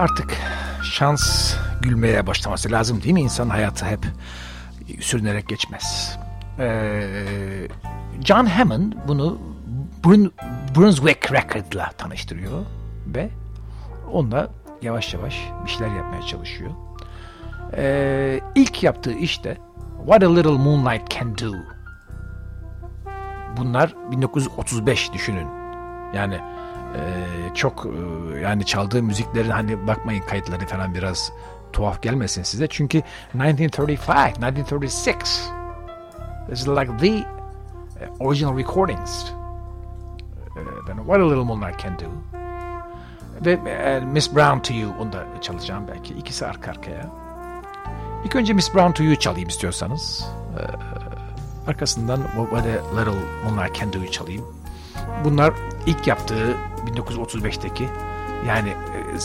Artık 0.03 0.37
şans 0.83 1.55
gülmeye 1.81 2.27
başlaması 2.27 2.71
lazım 2.71 3.03
değil 3.03 3.13
mi? 3.13 3.21
İnsan 3.21 3.49
hayatı 3.49 3.85
hep 3.85 4.05
sürünerek 4.99 5.47
geçmez. 5.47 6.17
Ee, 6.59 7.67
John 8.23 8.45
Hammond 8.45 8.93
bunu 9.07 9.37
Brun 10.05 10.33
Brunswick 10.75 11.31
Record'la 11.31 11.91
tanıştırıyor 11.97 12.65
ve 13.07 13.29
onunla 14.11 14.49
yavaş 14.81 15.13
yavaş 15.13 15.49
bir 15.65 15.69
şeyler 15.69 15.95
yapmaya 15.95 16.21
çalışıyor. 16.21 16.71
Ee, 17.77 18.39
ilk 18.55 18.83
yaptığı 18.83 19.13
işte 19.13 19.57
What 19.97 20.23
a 20.23 20.35
Little 20.35 20.51
Moonlight 20.51 21.09
Can 21.09 21.37
Do. 21.37 21.53
Bunlar 23.57 23.95
1935 24.11 25.13
düşünün. 25.13 25.47
Yani 26.15 26.39
ee, 26.95 27.55
çok 27.55 27.85
e, 27.85 28.39
yani 28.39 28.65
çaldığı 28.65 29.03
müziklerin 29.03 29.49
hani 29.49 29.87
bakmayın 29.87 30.21
kayıtları 30.21 30.65
falan 30.65 30.95
biraz 30.95 31.31
tuhaf 31.73 32.01
gelmesin 32.01 32.43
size. 32.43 32.67
Çünkü 32.67 33.01
1935, 33.33 34.35
1936 34.41 35.03
this 36.47 36.61
is 36.61 36.67
like 36.67 36.97
the 36.97 37.25
uh, 38.01 38.27
original 38.27 38.57
recordings. 38.57 39.31
Uh, 40.55 41.03
what 41.05 41.19
a 41.19 41.25
little 41.25 41.45
moonlight 41.45 41.79
can 41.83 41.97
do. 41.99 42.05
Ve 43.45 43.57
uh, 43.57 44.05
Miss 44.05 44.35
Brown 44.35 44.59
to 44.59 44.73
You 44.73 44.93
onu 44.99 45.13
da 45.13 45.25
çalacağım 45.41 45.87
belki. 45.87 46.13
ikisi 46.13 46.45
arka 46.45 46.71
arkaya. 46.71 47.11
İlk 48.25 48.35
önce 48.35 48.53
Miss 48.53 48.73
Brown 48.73 48.91
to 48.91 49.03
You 49.03 49.15
çalayım 49.15 49.49
istiyorsanız. 49.49 50.25
Uh, 50.53 51.69
arkasından 51.69 52.21
What 52.23 52.65
a 52.65 52.99
Little 52.99 53.19
Moonlight 53.43 53.75
Can 53.79 53.93
Do'yu 53.93 54.11
çalayım. 54.11 54.45
Bunlar 55.23 55.53
ilk 55.85 56.07
yaptığı 56.07 56.55
1935'teki 56.87 57.89
Yani 58.47 58.69
e, 58.69 59.17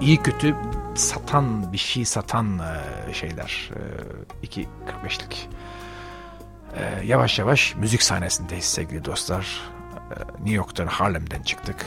iyi 0.00 0.16
kötü 0.16 0.56
satan 0.94 1.72
bir 1.72 1.78
şey 1.78 2.04
satan 2.04 2.58
e, 3.08 3.14
şeyler. 3.14 3.70
E, 4.42 4.46
2.45'lik. 4.46 5.48
E, 6.76 7.06
yavaş 7.06 7.38
yavaş 7.38 7.74
müzik 7.74 8.02
sahnesindeyiz 8.02 8.64
sevgili 8.64 9.04
dostlar. 9.04 9.72
New 10.38 10.54
York'tan 10.54 10.86
Harlem'den 10.86 11.42
çıktık. 11.42 11.86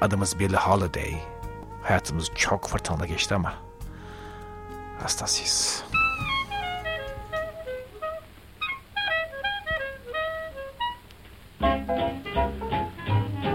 Adımız 0.00 0.38
Billie 0.38 0.56
Holiday. 0.56 1.14
Hayatımız 1.82 2.30
çok 2.34 2.68
fırtınalı 2.68 3.06
geçti 3.06 3.34
ama 3.34 3.54
hastasıyız. 5.02 5.84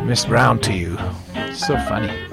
Miss 0.10 0.26
Brown 0.26 0.58
to 0.62 0.74
you. 0.74 0.98
So 1.54 1.78
funny. 1.88 2.29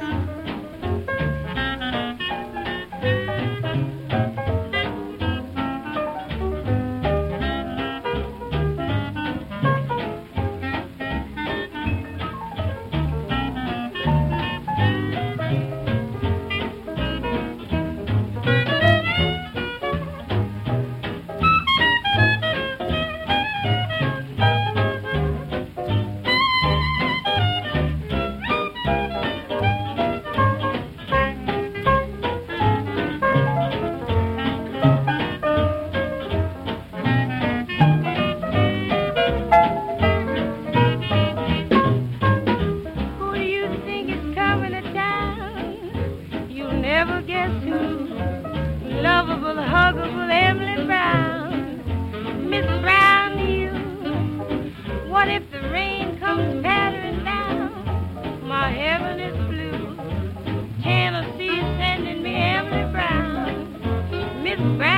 I 64.58 64.78
get 64.78 64.95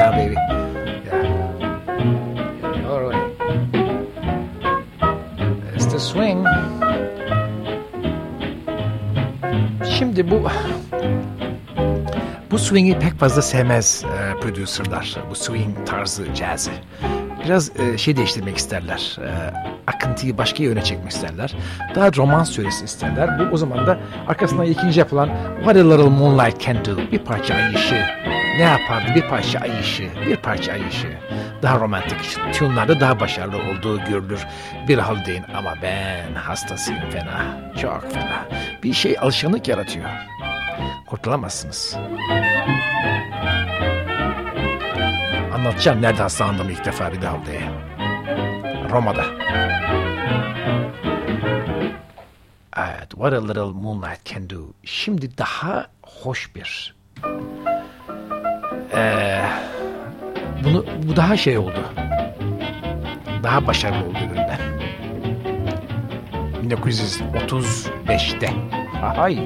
down, 0.00 0.16
baby. 0.16 0.36
Swing. 6.00 6.46
Şimdi 9.98 10.30
bu 10.30 10.42
bu 12.50 12.58
swing'i 12.58 12.98
pek 12.98 13.18
fazla 13.18 13.42
sevmez 13.42 14.04
e, 14.04 14.40
producerlar. 14.40 15.16
Bu 15.30 15.34
swing 15.34 15.86
tarzı 15.86 16.34
cazı. 16.34 16.70
Biraz 17.44 17.80
e, 17.80 17.98
şey 17.98 18.16
değiştirmek 18.16 18.56
isterler. 18.56 19.18
E, 19.24 19.30
akıntıyı 19.86 20.38
başka 20.38 20.62
yöne 20.62 20.84
çekmek 20.84 21.12
isterler. 21.12 21.54
Daha 21.94 22.12
romans 22.12 22.50
söylesin 22.50 22.84
isterler. 22.84 23.38
Bu 23.38 23.54
o 23.54 23.56
zaman 23.56 23.86
da 23.86 23.98
arkasından 24.28 24.66
ikinci 24.66 24.98
yapılan 24.98 25.28
What 25.56 25.76
a 25.76 25.90
Little 25.90 26.08
Moonlight 26.08 26.60
Can 26.60 26.84
Do 26.84 26.96
bir 27.12 27.18
parça 27.18 27.54
ay 27.54 27.74
ışığı 27.74 28.19
ne 28.60 28.66
yapardı? 28.66 29.14
Bir 29.14 29.28
parça 29.28 29.58
ay 29.58 29.80
ışığı, 29.80 30.10
bir 30.26 30.36
parça 30.36 30.72
ay 30.72 30.88
ışığı. 30.88 31.18
Daha 31.62 31.80
romantik 31.80 32.18
tune'larda 32.54 33.00
daha 33.00 33.20
başarılı 33.20 33.56
olduğu 33.56 34.04
görülür. 34.04 34.46
Bir 34.88 34.98
Holiday'in 34.98 35.44
ama 35.54 35.74
ben 35.82 36.34
hastasıyım 36.34 37.10
fena. 37.10 37.72
Çok 37.80 38.12
fena. 38.12 38.48
Bir 38.82 38.92
şey 38.92 39.18
alışkanlık 39.18 39.68
yaratıyor. 39.68 40.10
Kurtulamazsınız. 41.06 41.96
Anlatacağım 45.54 46.02
nerede 46.02 46.22
hastalandım 46.22 46.70
ilk 46.70 46.84
defa 46.84 47.12
bir 47.12 47.22
daha 47.22 47.32
Holiday'e. 47.32 47.70
Roma'da. 48.90 49.24
Evet, 52.76 53.10
What 53.10 53.32
a 53.32 53.48
Little 53.48 53.62
Moonlight 53.62 54.24
Can 54.24 54.50
Do. 54.50 54.60
Şimdi 54.84 55.38
daha 55.38 55.86
hoş 56.02 56.54
bir 56.54 56.99
bunu 60.70 60.84
bu 61.02 61.16
daha 61.16 61.36
şey 61.36 61.58
oldu. 61.58 61.80
Daha 63.42 63.66
başarılı 63.66 64.04
oldu 64.04 64.18
ürünler. 64.26 64.58
1935'te. 66.64 68.52
Hay. 69.00 69.38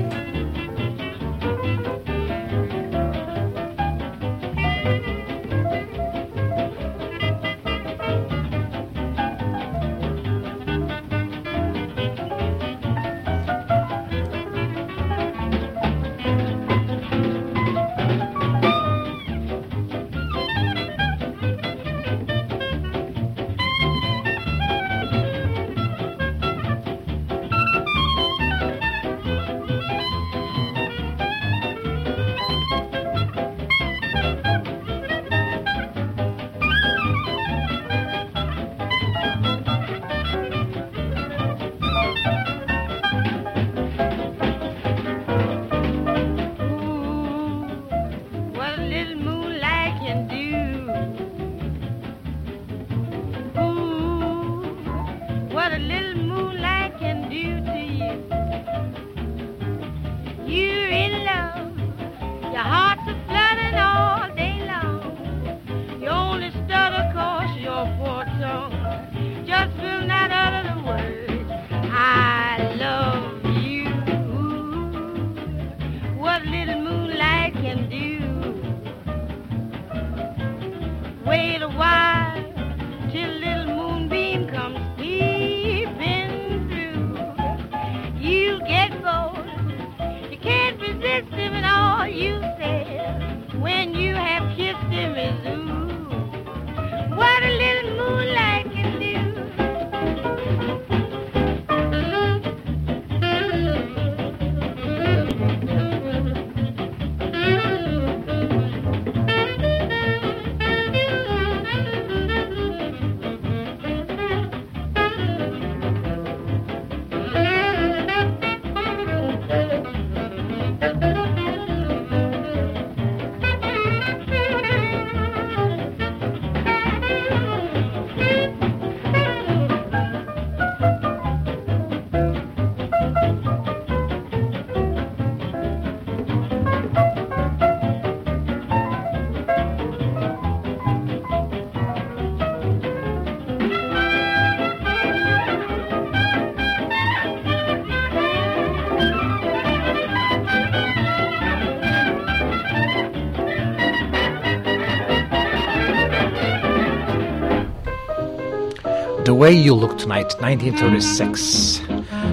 The 159.45 159.51
way 159.51 159.61
You 159.61 159.75
Look 159.75 159.99
Tonight, 159.99 160.35
1936. 160.41 161.83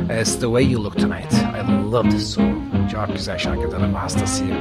It's 0.10 0.36
The 0.38 0.50
Way 0.50 0.62
You 0.62 0.78
Look 0.78 0.96
Tonight. 0.96 1.34
I 1.34 1.62
love 1.62 2.10
this 2.10 2.34
song. 2.34 2.90
Çok 2.92 3.14
güzel 3.14 3.38
şarkıdır 3.38 3.82
ama 3.82 4.04
hastasıyım. 4.04 4.58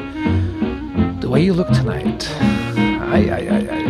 The 1.21 1.27
Way 1.27 1.45
You 1.45 1.59
Look 1.59 1.69
Tonight. 1.69 2.31
Ay 3.13 3.33
ay 3.33 3.51
ay 3.51 3.71
ay. 3.71 3.85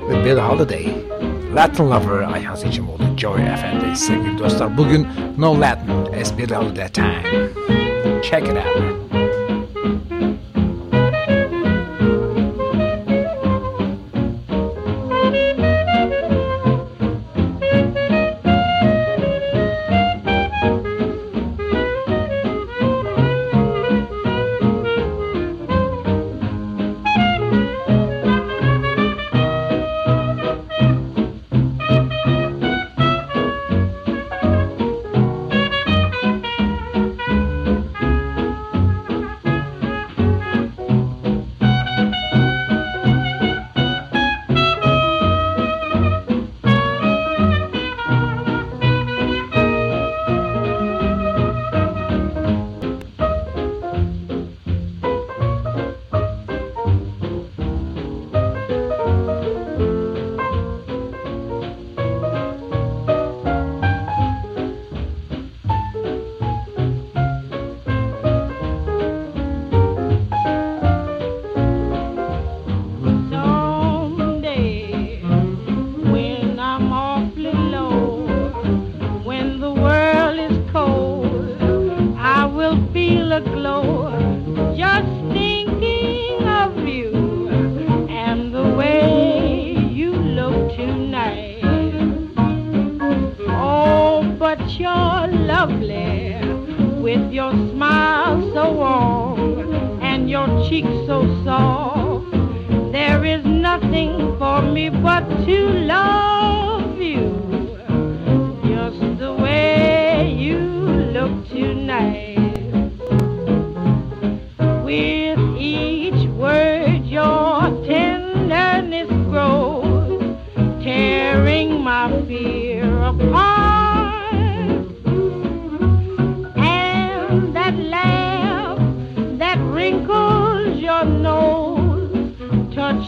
With 0.00 0.24
Bill 0.24 0.38
Holiday. 0.38 0.94
Latin 1.54 1.90
Lover 1.90 2.22
I 2.22 2.24
have 2.24 2.32
seen 2.32 2.34
Ayhan 2.34 2.54
Seçimoğlu, 2.54 3.16
Joy 3.16 3.42
Efendi 3.42 3.96
sevgili 3.96 4.38
dostlar. 4.38 4.76
Bugün 4.76 5.06
No 5.38 5.60
Latin 5.60 6.20
as 6.20 6.38
Bill 6.38 6.50
Holiday 6.50 6.88
Time. 6.88 7.22
Check 8.22 8.42
it 8.42 8.56
out. 8.56 9.07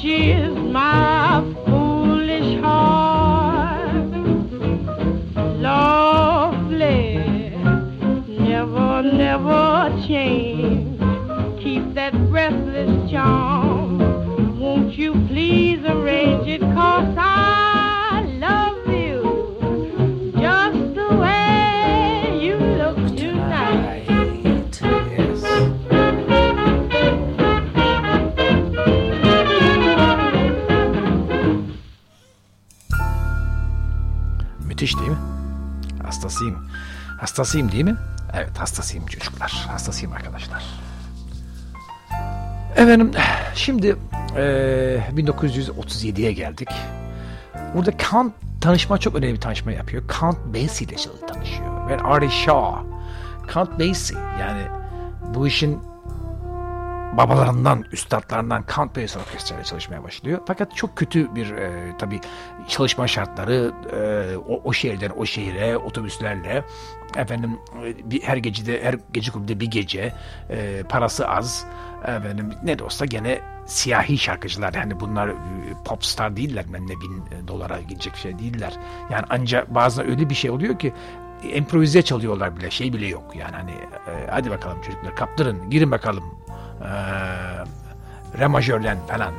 years. 0.03 0.60
Hastasıyım 37.41 37.73
değil 37.73 37.85
mi? 37.85 37.97
Evet 38.35 38.59
hastasıyım 38.59 39.07
çocuklar. 39.07 39.67
Hastasıyım 39.69 40.13
arkadaşlar. 40.13 40.65
Efendim 42.77 43.11
şimdi 43.55 43.97
e, 44.37 44.43
1937'ye 45.17 46.33
geldik. 46.33 46.69
Burada 47.75 47.91
Count 48.11 48.35
tanışma 48.61 48.99
çok 48.99 49.15
önemli 49.15 49.35
bir 49.35 49.41
tanışma 49.41 49.73
yapıyor. 49.73 50.03
Count 50.21 50.39
Basie 50.47 50.87
ile 50.87 50.97
tanışıyor. 51.27 51.89
Ve 51.89 51.97
Artie 51.99 52.31
Shaw. 52.31 52.81
Count 53.55 53.81
Basie 53.81 54.19
yani 54.41 54.63
bu 55.35 55.47
işin 55.47 55.79
babalarından, 57.13 57.85
üstadlarından 57.93 58.65
Count 58.75 58.97
Basie 58.97 59.21
Orkestra 59.23 59.57
ile 59.57 59.65
çalışmaya 59.65 60.05
başlıyor. 60.05 60.41
Fakat 60.47 60.77
çok 60.77 60.97
kötü 60.97 61.35
bir 61.35 61.51
e, 61.51 61.97
tabii 61.99 62.21
çalışma 62.69 63.07
şartları 63.07 63.73
e, 63.93 64.37
o, 64.37 64.61
o 64.65 64.73
şehirden 64.73 65.11
o 65.17 65.27
şehire 65.27 65.77
otobüslerle 65.77 66.65
efendim 67.17 67.59
bir, 68.05 68.23
her 68.23 68.37
gecede 68.37 68.85
her 68.85 68.97
gece 69.13 69.33
kulübünde 69.33 69.61
bir 69.61 69.67
gece 69.67 70.13
e, 70.51 70.83
parası 70.89 71.29
az 71.29 71.67
efendim 72.05 72.53
ne 72.65 72.79
de 72.79 72.85
olsa 72.85 73.05
gene 73.07 73.41
siyahi 73.67 74.19
şarkıcılar 74.19 74.75
yani 74.75 75.01
bunlar 75.01 75.29
e, 75.29 75.35
pop 75.85 76.05
star 76.05 76.37
değiller 76.37 76.65
ben 76.73 76.87
ne 76.87 77.01
bin 77.01 77.49
dolara 77.49 77.81
gidecek 77.81 78.17
şey 78.17 78.39
değiller 78.39 78.73
yani 79.11 79.25
ancak 79.31 79.75
bazen 79.75 80.11
öyle 80.11 80.31
bir 80.31 80.35
şey 80.35 80.51
oluyor 80.51 80.79
ki 80.79 80.93
improvize 81.55 82.03
çalıyorlar 82.03 82.57
bile 82.57 82.71
şey 82.71 82.93
bile 82.93 83.07
yok 83.07 83.37
yani 83.37 83.57
hani 83.57 83.71
e, 83.71 84.27
hadi 84.31 84.51
bakalım 84.51 84.83
çocuklar 84.83 85.17
kaptırın 85.17 85.71
girin 85.71 85.91
bakalım 85.91 86.25
e, 86.25 86.70
re 88.39 88.47
majörlen 88.47 88.99
falan. 89.09 89.33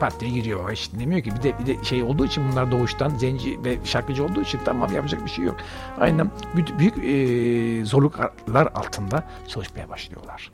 Pat 0.00 0.20
diye 0.20 0.30
giriyor. 0.30 0.72
Hiç 0.72 0.92
dinlemiyor 0.92 1.22
ki. 1.22 1.30
Bir 1.38 1.42
de, 1.42 1.58
bir 1.58 1.66
de 1.66 1.84
şey 1.84 2.02
olduğu 2.02 2.26
için 2.26 2.44
bunlar 2.52 2.70
doğuştan 2.70 3.08
zenci 3.08 3.64
ve 3.64 3.76
şarkıcı 3.84 4.24
olduğu 4.24 4.42
için 4.42 4.60
tamam 4.64 4.94
yapacak 4.94 5.24
bir 5.24 5.30
şey 5.30 5.44
yok. 5.44 5.56
Aynen. 6.00 6.30
Büyük, 6.54 6.78
büyük 6.78 6.98
e, 6.98 7.84
zorluklar 7.84 8.66
altında 8.74 9.24
çalışmaya 9.48 9.88
başlıyorlar. 9.88 10.50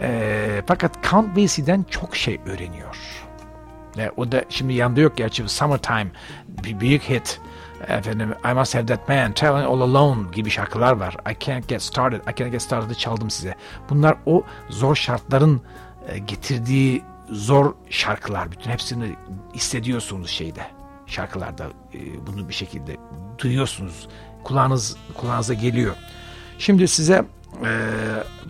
E, 0.00 0.62
fakat 0.66 1.10
Count 1.10 1.36
Basie'den 1.36 1.84
çok 1.90 2.16
şey 2.16 2.40
öğreniyor. 2.46 2.96
E, 3.98 4.10
o 4.16 4.32
da 4.32 4.44
şimdi 4.48 4.72
yanında 4.74 5.00
yok 5.00 5.16
gerçi. 5.16 5.48
Summertime 5.48 6.06
bir 6.48 6.80
büyük 6.80 7.02
hit 7.02 7.40
efendim 7.88 8.34
I 8.50 8.54
Must 8.54 8.74
Have 8.74 8.86
That 8.86 9.08
Man, 9.08 9.32
Traveling 9.32 9.68
All 9.68 9.80
Alone 9.80 10.30
gibi 10.32 10.50
şarkılar 10.50 10.92
var. 10.92 11.16
I 11.30 11.36
Can't 11.40 11.68
Get 11.68 11.82
Started, 11.82 12.20
I 12.20 12.34
Can't 12.36 12.52
Get 12.52 12.62
Started'ı 12.62 12.94
çaldım 12.94 13.30
size. 13.30 13.54
Bunlar 13.90 14.16
o 14.26 14.42
zor 14.68 14.96
şartların 14.96 15.62
e, 16.08 16.18
getirdiği 16.18 17.02
zor 17.30 17.74
şarkılar. 17.90 18.52
Bütün 18.52 18.70
hepsini 18.70 19.16
hissediyorsunuz 19.54 20.30
şeyde. 20.30 20.66
Şarkılarda 21.06 21.66
e, 21.94 22.26
bunu 22.26 22.48
bir 22.48 22.54
şekilde 22.54 22.96
duyuyorsunuz. 23.38 24.08
Kulağınız 24.44 24.96
kulağınıza 25.14 25.54
geliyor. 25.54 25.96
Şimdi 26.58 26.88
size 26.88 27.24
e, 27.64 27.70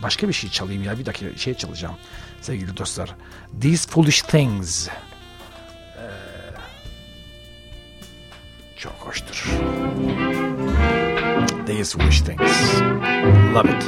başka 0.03 0.29
bir 0.29 0.33
şey 0.33 0.51
çalayım 0.51 0.85
ya. 0.85 0.99
Bir 0.99 1.07
dakika 1.07 1.37
şey 1.37 1.55
çalacağım 1.55 1.95
sevgili 2.41 2.77
dostlar. 2.77 3.15
These 3.61 3.91
Foolish 3.91 4.23
Things. 4.23 4.89
Çok 8.85 8.93
hoştur. 8.93 9.51
These 11.67 11.99
Foolish 11.99 12.21
Things. 12.21 12.81
Love 13.55 13.71
it. 13.71 13.85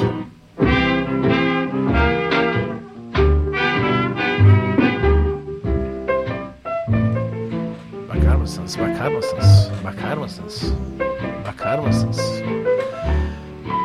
mısınız? 8.40 8.78
Bakar 8.78 9.09
mısınız? 9.09 9.70
Bakar 9.84 10.16
mısınız? 10.16 10.72
Bakar 11.47 11.78
mısınız? 11.78 12.42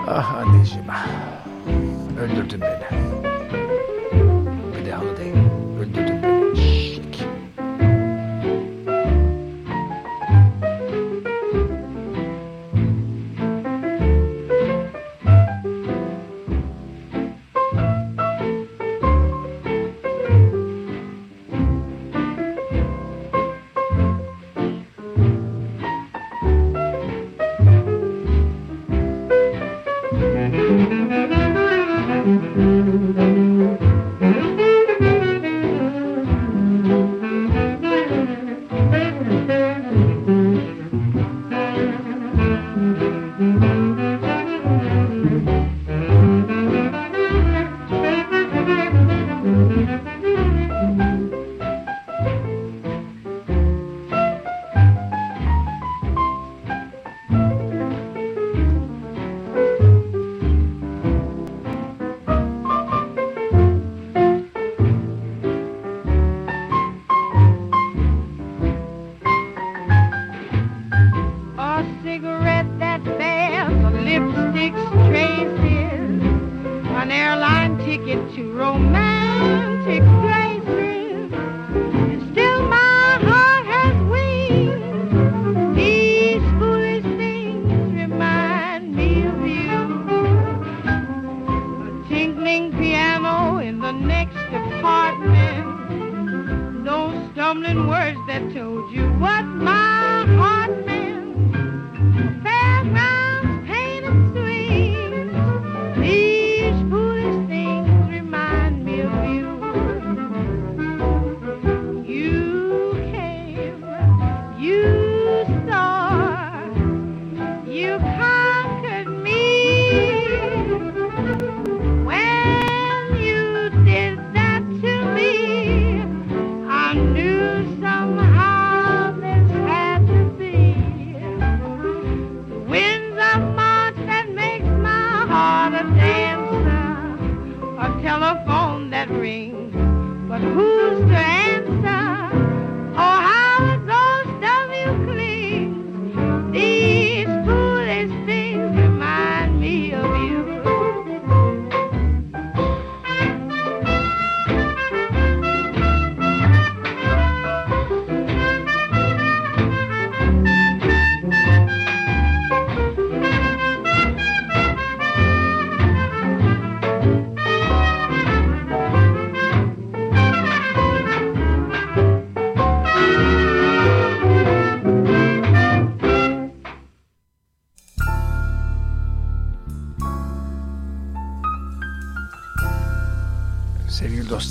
Ah 0.07 0.33
anneciğim. 0.35 0.85
Öldürdün 2.21 2.61
beni. 2.61 3.30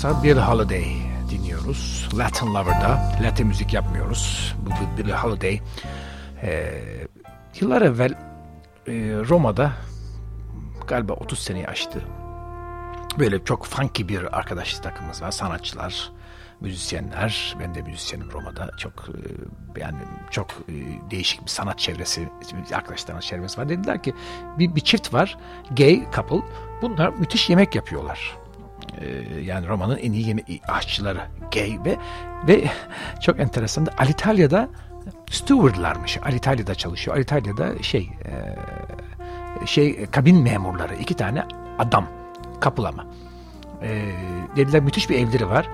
Dostlar 0.01 0.23
bir 0.23 0.37
Holiday 0.37 0.85
dinliyoruz. 1.29 2.09
Latin 2.17 2.47
Lover'da. 2.47 3.11
Latin 3.23 3.47
müzik 3.47 3.73
yapmıyoruz. 3.73 4.55
Bu 4.65 4.97
Billie 4.97 5.13
Holiday. 5.13 5.61
Ee, 6.43 6.73
yıllar 7.59 7.81
evvel 7.81 8.11
e, 8.87 8.93
Roma'da 9.29 9.73
galiba 10.87 11.13
30 11.13 11.39
seneyi 11.39 11.67
aştı. 11.67 12.01
Böyle 13.19 13.43
çok 13.43 13.65
funky 13.65 14.07
bir 14.07 14.37
arkadaş 14.37 14.79
takımımız 14.79 15.21
var. 15.21 15.31
Sanatçılar, 15.31 16.11
müzisyenler. 16.61 17.55
Ben 17.59 17.75
de 17.75 17.81
müzisyenim 17.81 18.31
Roma'da. 18.31 18.71
Çok 18.77 18.93
e, 19.77 19.79
yani 19.81 19.97
çok 20.31 20.47
e, 20.51 20.73
değişik 21.11 21.41
bir 21.41 21.49
sanat 21.49 21.79
çevresi, 21.79 22.29
arkadaşlarımız 22.73 23.25
çevresi 23.25 23.61
var. 23.61 23.69
Dediler 23.69 24.03
ki 24.03 24.13
bir, 24.59 24.75
bir 24.75 24.81
çift 24.81 25.13
var. 25.13 25.37
Gay 25.71 26.03
couple. 26.15 26.41
Bunlar 26.81 27.09
müthiş 27.09 27.49
yemek 27.49 27.75
yapıyorlar. 27.75 28.40
Ee, 28.99 29.41
yani 29.41 29.67
Roma'nın 29.67 29.97
en 29.97 30.11
iyi 30.11 30.27
yeme 30.27 30.41
aşçıları 30.67 31.21
gay 31.53 31.79
ve 31.85 31.97
ve 32.47 32.63
çok 33.21 33.39
enteresan 33.39 33.85
da 33.85 33.91
Alitalya'da 33.97 34.69
stewardlarmış. 35.29 36.17
Alitalya'da 36.17 36.75
çalışıyor. 36.75 37.17
Alitalya'da 37.17 37.83
şey 37.83 38.09
e, 38.25 38.31
şey 39.65 40.05
kabin 40.05 40.41
memurları 40.41 40.95
iki 40.95 41.13
tane 41.13 41.43
adam 41.79 42.07
kapılama. 42.59 43.05
E, 43.81 44.11
dediler 44.55 44.81
müthiş 44.81 45.09
bir 45.09 45.19
evleri 45.19 45.49
var. 45.49 45.67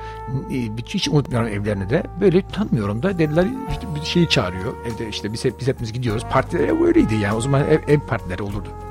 E, 0.51 0.55
hiç 0.85 1.07
unutmuyorum 1.07 1.47
evlerini 1.47 1.89
de. 1.89 2.03
Böyle 2.21 2.47
tanımıyorum 2.47 3.03
da 3.03 3.19
dediler 3.19 3.47
işte 3.71 3.87
bir 3.95 4.05
şeyi 4.05 4.29
çağırıyor. 4.29 4.73
Evde 4.85 5.09
işte 5.09 5.33
biz, 5.33 5.45
hep, 5.45 5.59
biz 5.59 5.67
hepimiz 5.67 5.93
gidiyoruz. 5.93 6.23
Partiler 6.29 6.85
öyleydi 6.87 7.15
yani. 7.15 7.35
O 7.35 7.41
zaman 7.41 7.61
ev, 7.61 7.79
ev 7.87 7.99
partileri 7.99 8.43
olurdu 8.43 8.86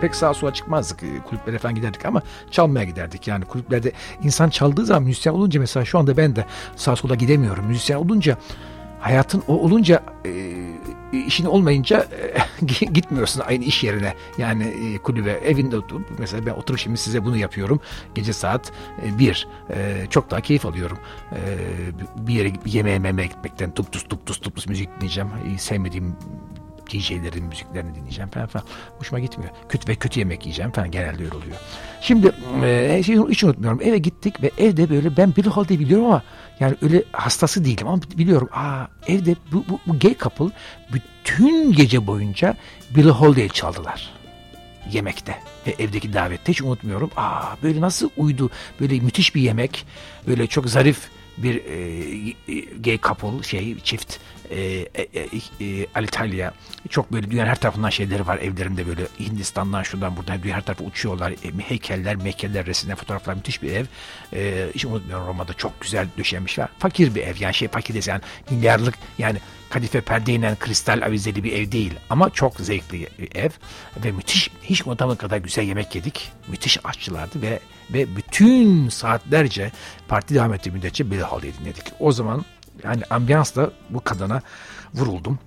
pek 0.00 0.14
sağa 0.14 0.34
sola 0.34 0.54
çıkmazdık. 0.54 1.02
E, 1.02 1.18
kulüplere 1.28 1.58
falan 1.58 1.74
giderdik 1.74 2.06
ama 2.06 2.22
çalmaya 2.50 2.84
giderdik. 2.84 3.28
Yani 3.28 3.44
kulüplerde 3.44 3.92
insan 4.22 4.48
çaldığı 4.48 4.86
zaman 4.86 5.02
müzisyen 5.02 5.32
olunca 5.32 5.60
mesela 5.60 5.84
şu 5.84 5.98
anda 5.98 6.16
ben 6.16 6.36
de 6.36 6.46
sağa 6.76 6.96
sola 6.96 7.14
gidemiyorum. 7.14 7.66
Müzisyen 7.66 7.96
olunca 7.96 8.38
hayatın 9.00 9.42
o 9.48 9.54
olunca 9.54 10.02
e, 10.24 10.30
işin 11.26 11.44
olmayınca 11.44 12.06
e, 12.60 12.64
gitmiyorsun 12.92 13.42
aynı 13.46 13.64
iş 13.64 13.84
yerine 13.84 14.14
yani 14.38 14.64
e, 14.64 14.98
kulübe 14.98 15.30
evinde 15.30 15.78
oturup 15.78 16.06
mesela 16.18 16.46
ben 16.46 16.50
oturup 16.50 16.80
şimdi 16.80 16.96
size 16.96 17.24
bunu 17.24 17.36
yapıyorum 17.36 17.80
gece 18.14 18.32
saat 18.32 18.72
e, 19.06 19.18
bir 19.18 19.48
e, 19.70 20.06
çok 20.10 20.30
daha 20.30 20.40
keyif 20.40 20.66
alıyorum 20.66 20.98
e, 21.32 21.38
bir 22.16 22.34
yere 22.34 22.52
yemeğe 22.66 22.98
memeye 22.98 23.28
gitmekten 23.28 23.70
tup 23.70 23.92
tus 23.92 24.04
tup 24.04 24.26
tus 24.26 24.66
müzik 24.66 24.88
dinleyeceğim 24.96 25.30
e, 25.54 25.58
sevmediğim 25.58 26.16
DJ'lerin 26.90 27.44
müziklerini 27.44 27.94
dinleyeceğim 27.94 28.30
falan 28.30 28.46
falan. 28.46 28.66
Hoşuma 28.98 29.20
gitmiyor. 29.20 29.52
Kötü 29.68 29.88
ve 29.88 29.94
kötü 29.94 30.20
yemek 30.20 30.46
yiyeceğim 30.46 30.70
falan 30.70 30.90
genelde 30.90 31.24
öyle 31.24 31.36
oluyor. 31.36 31.56
Şimdi 32.00 32.32
e, 32.64 33.02
hiç 33.30 33.44
unutmuyorum. 33.44 33.80
Eve 33.82 33.98
gittik 33.98 34.42
ve 34.42 34.50
evde 34.58 34.90
böyle 34.90 35.16
ben 35.16 35.36
Billie 35.36 35.50
Holiday'i 35.50 35.80
biliyorum 35.80 36.06
ama 36.06 36.22
yani 36.60 36.76
öyle 36.82 37.02
hastası 37.12 37.64
değilim 37.64 37.88
ama 37.88 38.02
biliyorum. 38.02 38.48
Aa 38.52 38.86
evde 39.06 39.36
bu, 39.52 39.64
bu, 39.68 39.80
bu 39.86 39.98
gay 39.98 40.16
couple 40.18 40.54
bütün 40.92 41.72
gece 41.72 42.06
boyunca 42.06 42.56
Billie 42.90 43.10
Holiday'i 43.10 43.50
çaldılar 43.50 44.16
yemekte 44.92 45.38
ve 45.66 45.74
evdeki 45.78 46.12
davette 46.12 46.52
hiç 46.52 46.62
unutmuyorum. 46.62 47.10
Aa 47.16 47.56
böyle 47.62 47.80
nasıl 47.80 48.10
uydu 48.16 48.50
böyle 48.80 49.00
müthiş 49.00 49.34
bir 49.34 49.40
yemek 49.40 49.86
böyle 50.26 50.46
çok 50.46 50.68
zarif 50.68 51.08
bir 51.38 51.54
e, 51.54 52.70
gay 52.80 52.98
couple 52.98 53.42
şey 53.42 53.78
çift 53.78 54.16
e, 54.50 54.88
e, 54.94 55.40
e, 55.60 55.86
Alitalia 55.94 56.52
çok 56.88 57.12
böyle 57.12 57.30
dünyanın 57.30 57.48
her 57.48 57.60
tarafından 57.60 57.90
şeyleri 57.90 58.26
var. 58.26 58.38
Evlerinde 58.38 58.86
böyle 58.86 59.02
Hindistan'dan 59.20 59.82
şuradan 59.82 60.16
buradan 60.16 60.42
dünya 60.42 60.56
her 60.56 60.64
tarafa 60.64 60.84
uçuyorlar. 60.84 61.30
E, 61.30 61.68
heykeller 61.68 62.16
meykeller 62.16 62.66
resimler 62.66 62.96
fotoğraflar 62.96 63.34
müthiş 63.34 63.62
bir 63.62 63.72
ev. 63.72 63.84
E, 64.32 64.66
hiç 64.74 64.84
unutmuyorum 64.84 65.26
Roma'da 65.26 65.54
çok 65.54 65.80
güzel 65.80 66.08
döşenmiş 66.18 66.58
var 66.58 66.68
fakir 66.78 67.14
bir 67.14 67.22
ev 67.22 67.34
yani 67.40 67.54
şey 67.54 67.68
fakir 67.68 67.94
değil 67.94 68.04
yani 68.08 68.20
milyarlık 68.50 68.94
yani 69.18 69.38
kadife 69.70 70.00
perdeyle 70.00 70.56
kristal 70.60 71.02
avizeli 71.02 71.44
bir 71.44 71.52
ev 71.52 71.72
değil. 71.72 71.94
Ama 72.10 72.30
çok 72.30 72.60
zevkli 72.60 73.06
bir 73.18 73.36
ev 73.36 73.50
ve 74.04 74.12
müthiş 74.12 74.50
hiç 74.62 74.86
unutamadığım 74.86 75.18
kadar 75.18 75.38
güzel 75.38 75.64
yemek 75.64 75.94
yedik. 75.94 76.32
Müthiş 76.48 76.78
aşçılardı 76.84 77.42
ve 77.42 77.60
ve 77.90 78.16
bütün 78.16 78.88
saatlerce 78.88 79.72
parti 80.08 80.34
devam 80.34 80.54
ettiği 80.54 80.70
müddetçe 80.70 81.10
Billie 81.10 81.22
Holiday 81.22 81.52
dinledik. 81.60 81.84
O 82.00 82.12
zaman 82.12 82.44
yani 82.86 83.02
ambiyansla 83.10 83.70
bu 83.90 84.00
kadına 84.00 84.42
vuruldum. 84.94 85.38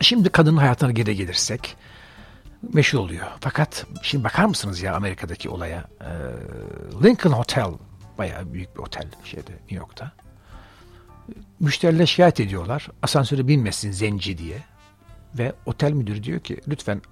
Şimdi 0.00 0.28
kadının 0.28 0.56
hayatına 0.56 0.90
geri 0.90 1.16
gelirsek 1.16 1.76
meşhur 2.72 2.98
oluyor. 2.98 3.26
Fakat 3.40 3.86
şimdi 4.02 4.24
bakar 4.24 4.44
mısınız 4.44 4.82
ya 4.82 4.94
Amerika'daki 4.94 5.48
olaya? 5.48 5.84
Ee, 6.00 6.06
Lincoln 7.04 7.32
Hotel 7.32 7.66
bayağı 8.18 8.52
büyük 8.52 8.76
bir 8.76 8.80
otel 8.80 9.08
şeyde 9.24 9.52
New 9.52 9.74
York'ta. 9.74 10.12
Müşteriler 11.60 12.06
şikayet 12.06 12.40
ediyorlar. 12.40 12.88
Asansöre 13.02 13.48
binmesin 13.48 13.90
zenci 13.90 14.38
diye. 14.38 14.58
Ve 15.34 15.52
otel 15.66 15.92
müdürü 15.92 16.22
diyor 16.22 16.40
ki 16.40 16.60
lütfen 16.68 17.02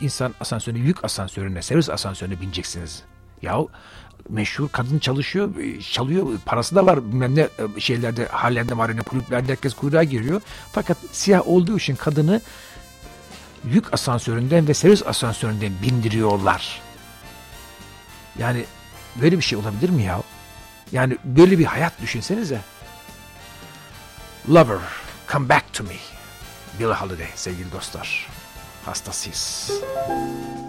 insan 0.00 0.34
asansörüne 0.40 0.78
yük 0.78 1.04
asansörüne 1.04 1.62
servis 1.62 1.90
asansörüne 1.90 2.40
bineceksiniz. 2.40 3.02
Yahu 3.42 3.70
meşhur 4.28 4.68
kadın 4.68 4.98
çalışıyor, 4.98 5.50
çalıyor, 5.92 6.26
parası 6.46 6.74
da 6.74 6.86
var 6.86 7.12
bilmem 7.12 7.34
ne 7.34 7.40
e, 7.40 7.80
şeylerde, 7.80 8.26
hallerde, 8.26 8.74
marine, 8.74 9.02
kulüplerde 9.02 9.52
herkes 9.52 9.74
kuyruğa 9.74 10.04
giriyor. 10.04 10.40
Fakat 10.72 10.96
siyah 11.12 11.48
olduğu 11.48 11.76
için 11.76 11.96
kadını 11.96 12.40
yük 13.64 13.94
asansöründen 13.94 14.68
ve 14.68 14.74
servis 14.74 15.06
asansöründen 15.06 15.72
bindiriyorlar. 15.82 16.82
Yani 18.38 18.64
böyle 19.22 19.36
bir 19.36 19.42
şey 19.42 19.58
olabilir 19.58 19.90
mi 19.90 20.02
ya? 20.02 20.22
Yani 20.92 21.16
böyle 21.24 21.58
bir 21.58 21.64
hayat 21.64 22.00
düşünsenize. 22.02 22.60
Lover, 24.48 24.78
come 25.32 25.48
back 25.48 25.72
to 25.72 25.84
me. 25.84 25.96
Billie 26.78 26.94
Holiday 26.94 27.28
sevgili 27.34 27.72
dostlar. 27.72 28.28
Hastasıyız. 28.84 29.70
Lover, 29.70 30.67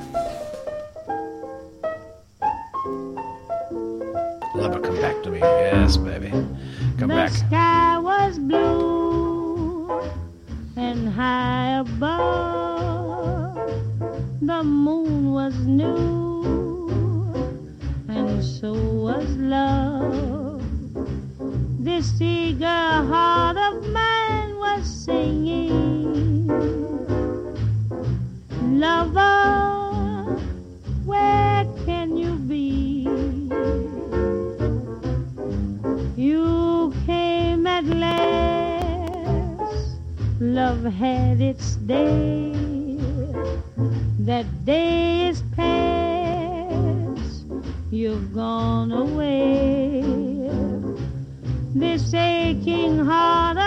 Yes, 5.89 5.97
baby. 5.97 6.29
Come 6.29 6.53
the 6.99 7.07
back. 7.07 7.31
The 7.31 7.37
sky 7.37 7.97
was 7.97 8.37
blue 8.37 9.89
and 10.75 11.09
high 11.09 11.79
above. 11.79 13.55
The 14.39 14.63
moon 14.63 15.31
was 15.31 15.55
new 15.65 17.33
and 18.07 18.43
so 18.43 18.71
was 18.73 19.27
love. 19.37 20.61
This 21.79 22.21
eager 22.21 22.67
heart 22.67 23.57
of 23.57 23.83
mine 23.87 24.59
was 24.59 24.85
singing. 24.85 26.45
Lover, 28.79 29.58
love 40.69 40.93
had 40.93 41.41
its 41.41 41.77
day. 41.87 42.53
That 44.19 44.45
day 44.65 45.27
is 45.29 45.41
past, 45.55 47.45
you've 47.89 48.31
gone 48.35 48.91
away. 48.91 50.03
This 51.73 52.13
aching 52.13 52.99
heart 52.99 53.57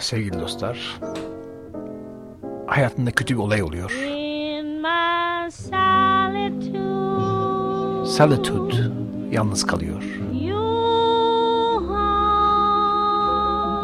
Sevgili 0.00 0.40
dostlar, 0.40 1.00
hayatında 2.66 3.10
kötü 3.10 3.34
bir 3.34 3.40
olay 3.40 3.62
oluyor. 3.62 3.92
Solitude, 8.06 8.76
yalnız 9.30 9.66
kalıyor. 9.66 10.02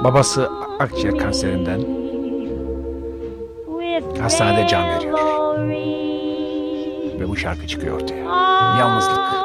Babası 0.05 0.51
akciğer 0.79 1.19
kanserinden 1.19 1.81
hastanede 4.21 4.69
can 4.69 4.89
veriyor. 4.89 5.19
ve 7.21 7.29
bu 7.29 7.37
şarkı 7.37 7.67
çıkıyor 7.67 8.01
ortaya. 8.01 8.25
Yalnızlık. 8.79 9.42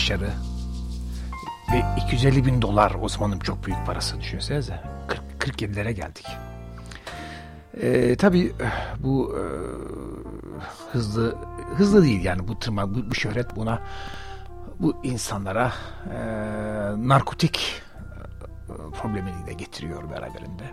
Başarı 0.00 0.30
ve 1.72 2.02
250 2.04 2.46
bin 2.46 2.62
dolar 2.62 2.96
o 3.02 3.08
zamanın 3.08 3.38
çok 3.38 3.66
büyük 3.66 3.86
parası 3.86 4.20
düşünsenize. 4.20 4.80
40, 5.08 5.22
47'lere 5.38 5.90
geldik. 5.90 6.26
Ee, 7.80 8.16
tabii 8.16 8.52
bu 8.98 9.36
e, 9.38 9.42
hızlı 10.92 11.36
hızlı 11.76 12.02
değil 12.02 12.24
yani 12.24 12.48
bu 12.48 12.58
tırma 12.58 12.94
bu, 12.94 13.10
bu 13.10 13.14
şöhret 13.14 13.56
buna 13.56 13.82
bu 14.78 14.96
insanlara 15.02 15.72
e, 16.12 16.18
narkotik 17.08 17.82
e, 18.68 18.72
problemini 19.00 19.46
de 19.46 19.52
getiriyor 19.52 20.10
beraberinde 20.10 20.64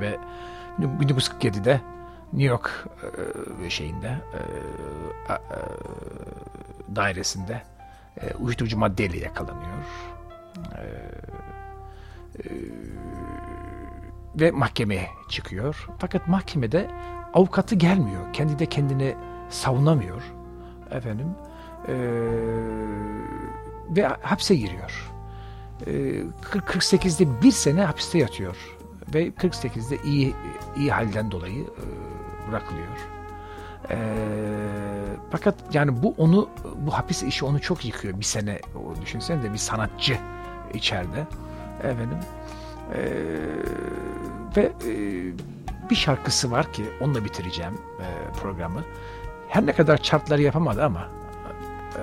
ve 0.00 0.18
1947'de 0.78 1.80
New 2.32 2.48
York 2.48 2.86
e, 3.64 3.70
şeyinde 3.70 4.08
e, 5.28 5.32
e, 5.32 5.38
dairesinde 6.96 7.62
e, 8.22 8.34
uyuşturucu 8.34 8.78
maddeyle 8.78 9.18
yakalanıyor. 9.18 9.84
E, 10.74 10.82
e, 12.38 12.50
ve 14.40 14.50
mahkemeye 14.50 15.08
çıkıyor. 15.28 15.88
Fakat 15.98 16.28
mahkemede 16.28 16.90
avukatı 17.34 17.74
gelmiyor. 17.74 18.32
Kendi 18.32 18.58
de 18.58 18.66
kendini 18.66 19.14
savunamıyor. 19.50 20.22
Efendim. 20.90 21.26
e, 21.88 21.94
ve 23.90 24.06
hapse 24.22 24.56
giriyor. 24.56 25.12
E, 25.86 25.92
40 26.42 26.64
48'de 26.64 27.42
bir 27.42 27.52
sene 27.52 27.84
hapiste 27.84 28.18
yatıyor. 28.18 28.56
Ve 29.14 29.28
48'de 29.28 29.98
iyi 30.04 30.34
iyi 30.76 30.90
halden 30.90 31.30
dolayı 31.30 31.62
e, 31.62 32.50
bırakılıyor. 32.50 33.15
E, 33.90 33.96
fakat 35.30 35.54
yani 35.72 36.02
bu 36.02 36.14
onu 36.18 36.48
bu 36.76 36.90
hapis 36.98 37.22
işi 37.22 37.44
onu 37.44 37.60
çok 37.60 37.84
yıkıyor. 37.84 38.18
Bir 38.20 38.24
sene 38.24 38.58
o 38.76 39.02
düşünsene 39.02 39.42
de 39.42 39.52
bir 39.52 39.58
sanatçı 39.58 40.18
içeride. 40.74 41.26
Efendim. 41.78 42.18
E, 42.94 43.00
ve 44.56 44.72
e, 44.86 44.92
bir 45.90 45.94
şarkısı 45.94 46.50
var 46.50 46.72
ki 46.72 46.84
onunla 47.00 47.24
bitireceğim 47.24 47.74
e, 48.00 48.32
programı. 48.40 48.84
Her 49.48 49.66
ne 49.66 49.72
kadar 49.72 49.98
chartları 49.98 50.42
yapamadı 50.42 50.84
ama 50.84 51.08
e, 51.96 52.02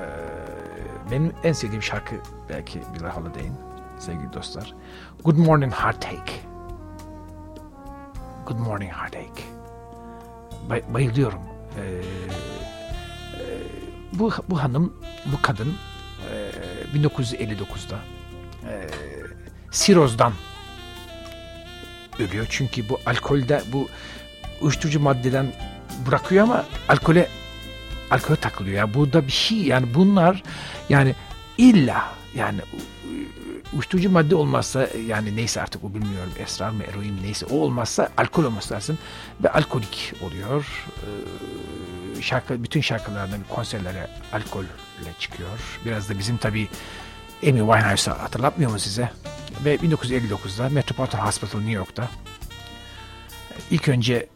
benim 1.11 1.33
en 1.43 1.53
sevdiğim 1.53 1.83
şarkı 1.83 2.15
belki 2.49 2.81
Billie 2.95 3.09
Holiday'in 3.09 3.53
sevgili 3.99 4.33
dostlar. 4.33 4.75
Good 5.23 5.37
Morning 5.37 5.73
Heartache. 5.73 6.33
Good 8.45 8.57
Morning 8.59 8.91
Heartache. 8.91 9.43
Bay- 10.69 10.83
bayılıyorum 10.93 11.41
e, 11.77 11.83
bu, 14.13 14.31
bu 14.49 14.63
hanım, 14.63 14.93
bu 15.25 15.41
kadın 15.41 15.73
e, 16.93 16.97
1959'da 16.97 17.99
e, 18.69 18.89
sirozdan 19.71 20.33
ölüyor. 22.19 22.45
Çünkü 22.49 22.89
bu 22.89 22.99
alkolde 23.05 23.61
bu 23.71 23.87
uyuşturucu 24.61 24.99
maddeden 24.99 25.53
bırakıyor 26.07 26.43
ama 26.43 26.65
alkole 26.89 27.27
alkole 28.11 28.37
takılıyor. 28.37 28.77
Yani 28.77 28.93
burada 28.93 29.27
bir 29.27 29.31
şey 29.31 29.57
yani 29.57 29.93
bunlar 29.93 30.43
yani 30.89 31.15
illa 31.57 32.05
yani 32.35 32.59
uyuşturucu 33.73 34.09
madde 34.09 34.35
olmazsa 34.35 34.87
yani 35.07 35.35
neyse 35.35 35.61
artık 35.61 35.83
o 35.83 35.93
bilmiyorum 35.93 36.31
esrar 36.39 36.69
mı 36.69 36.83
eroin 36.83 37.23
neyse 37.23 37.45
o 37.45 37.55
olmazsa 37.55 38.09
alkol 38.17 38.43
olması 38.43 38.73
lazım 38.73 38.97
ve 39.43 39.51
alkolik 39.51 40.13
oluyor. 40.21 40.85
Ee, 42.17 42.21
şarkı 42.21 42.63
bütün 42.63 42.81
şarkılardan 42.81 43.39
konserlere 43.49 44.09
alkolle 44.33 44.67
çıkıyor. 45.19 45.79
Biraz 45.85 46.09
da 46.09 46.19
bizim 46.19 46.37
tabii 46.37 46.69
Amy 47.43 47.59
Winehouse'ı 47.59 48.13
hatırlatmıyor 48.13 48.71
mu 48.71 48.79
size? 48.79 49.11
Ve 49.65 49.75
1959'da 49.75 50.69
Metropolitan 50.69 51.19
Hospital 51.19 51.59
New 51.59 51.73
York'ta 51.73 52.09
ilk 53.71 53.89
önce 53.89 54.13
e, 54.13 54.27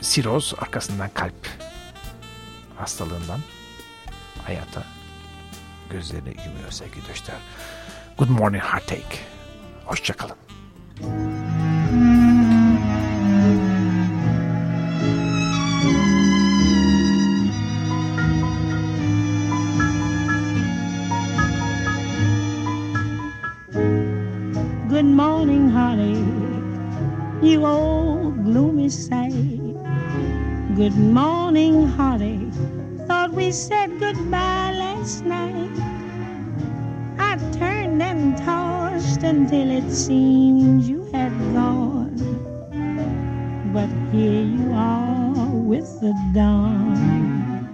siroz 0.00 0.54
arkasından 0.58 1.10
kalp 1.14 1.48
hastalığından 2.76 3.40
hayata 4.46 4.84
gözlerini 5.90 6.36
yumuyor 6.46 6.70
sevgili 6.70 7.08
dostlar. 7.08 7.36
Good 8.16 8.30
morning 8.30 8.62
heartache. 8.62 9.18
Hoşçakalın. 9.84 10.36
Good 24.88 25.04
morning, 25.04 25.70
honey, 25.70 26.16
you 27.42 27.66
old 27.66 28.44
gloomy 28.44 28.90
sight. 28.90 29.34
Good 30.76 30.96
morning, 30.96 31.88
honey. 31.88 32.38
Thought 33.08 33.30
we 33.30 33.52
said 33.52 33.90
goodbye 34.00 34.43
until 39.24 39.70
it 39.70 39.90
seemed 39.90 40.84
you 40.84 41.04
had 41.12 41.32
gone. 41.52 42.14
But 43.72 43.88
here 44.12 44.44
you 44.44 44.72
are 44.72 45.50
with 45.50 45.88
the 46.00 46.14
dawn. 46.32 47.68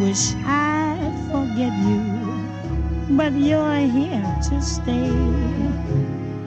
Wish 0.00 0.34
I'd 0.44 1.14
forget 1.30 1.72
you 1.88 2.16
but 3.10 3.32
you're 3.32 3.86
here 3.86 4.38
to 4.50 4.60
stay. 4.60 5.12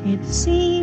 It 0.06 0.24
seems 0.26 0.79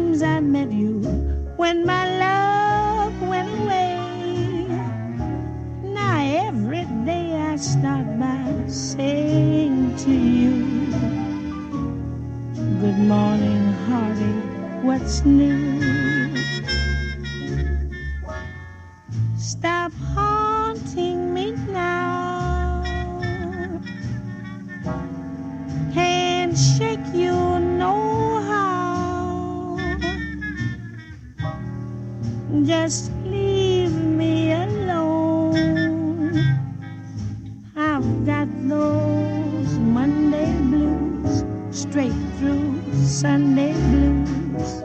Sunday 43.17 43.73
blues. 43.73 44.85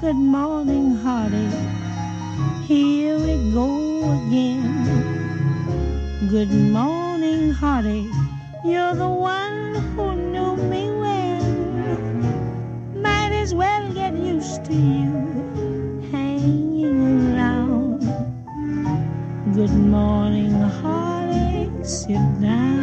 Good 0.00 0.16
morning, 0.16 0.96
hearty. 0.96 1.50
Here 2.64 3.18
we 3.18 3.52
go 3.52 4.00
again. 4.16 4.64
Good 6.30 6.50
morning, 6.50 7.50
hearty. 7.50 8.08
You're 8.64 8.94
the 8.94 9.06
one 9.06 9.74
who 9.92 10.16
knew 10.16 10.56
me 10.56 10.90
when. 11.02 13.02
Might 13.02 13.32
as 13.32 13.54
well 13.54 13.92
get 13.92 14.16
used 14.16 14.64
to 14.64 14.72
you 14.72 15.12
hanging 16.10 17.36
around. 17.36 18.00
Good 19.54 19.74
morning, 19.74 20.52
heartache. 20.80 21.84
Sit 21.84 22.40
down. 22.40 22.79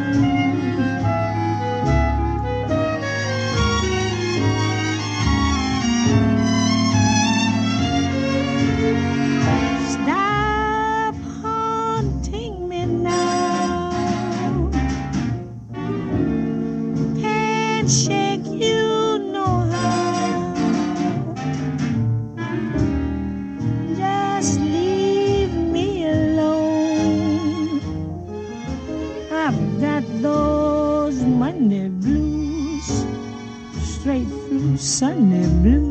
sun, 34.97 35.31
everywhere. 35.31 35.86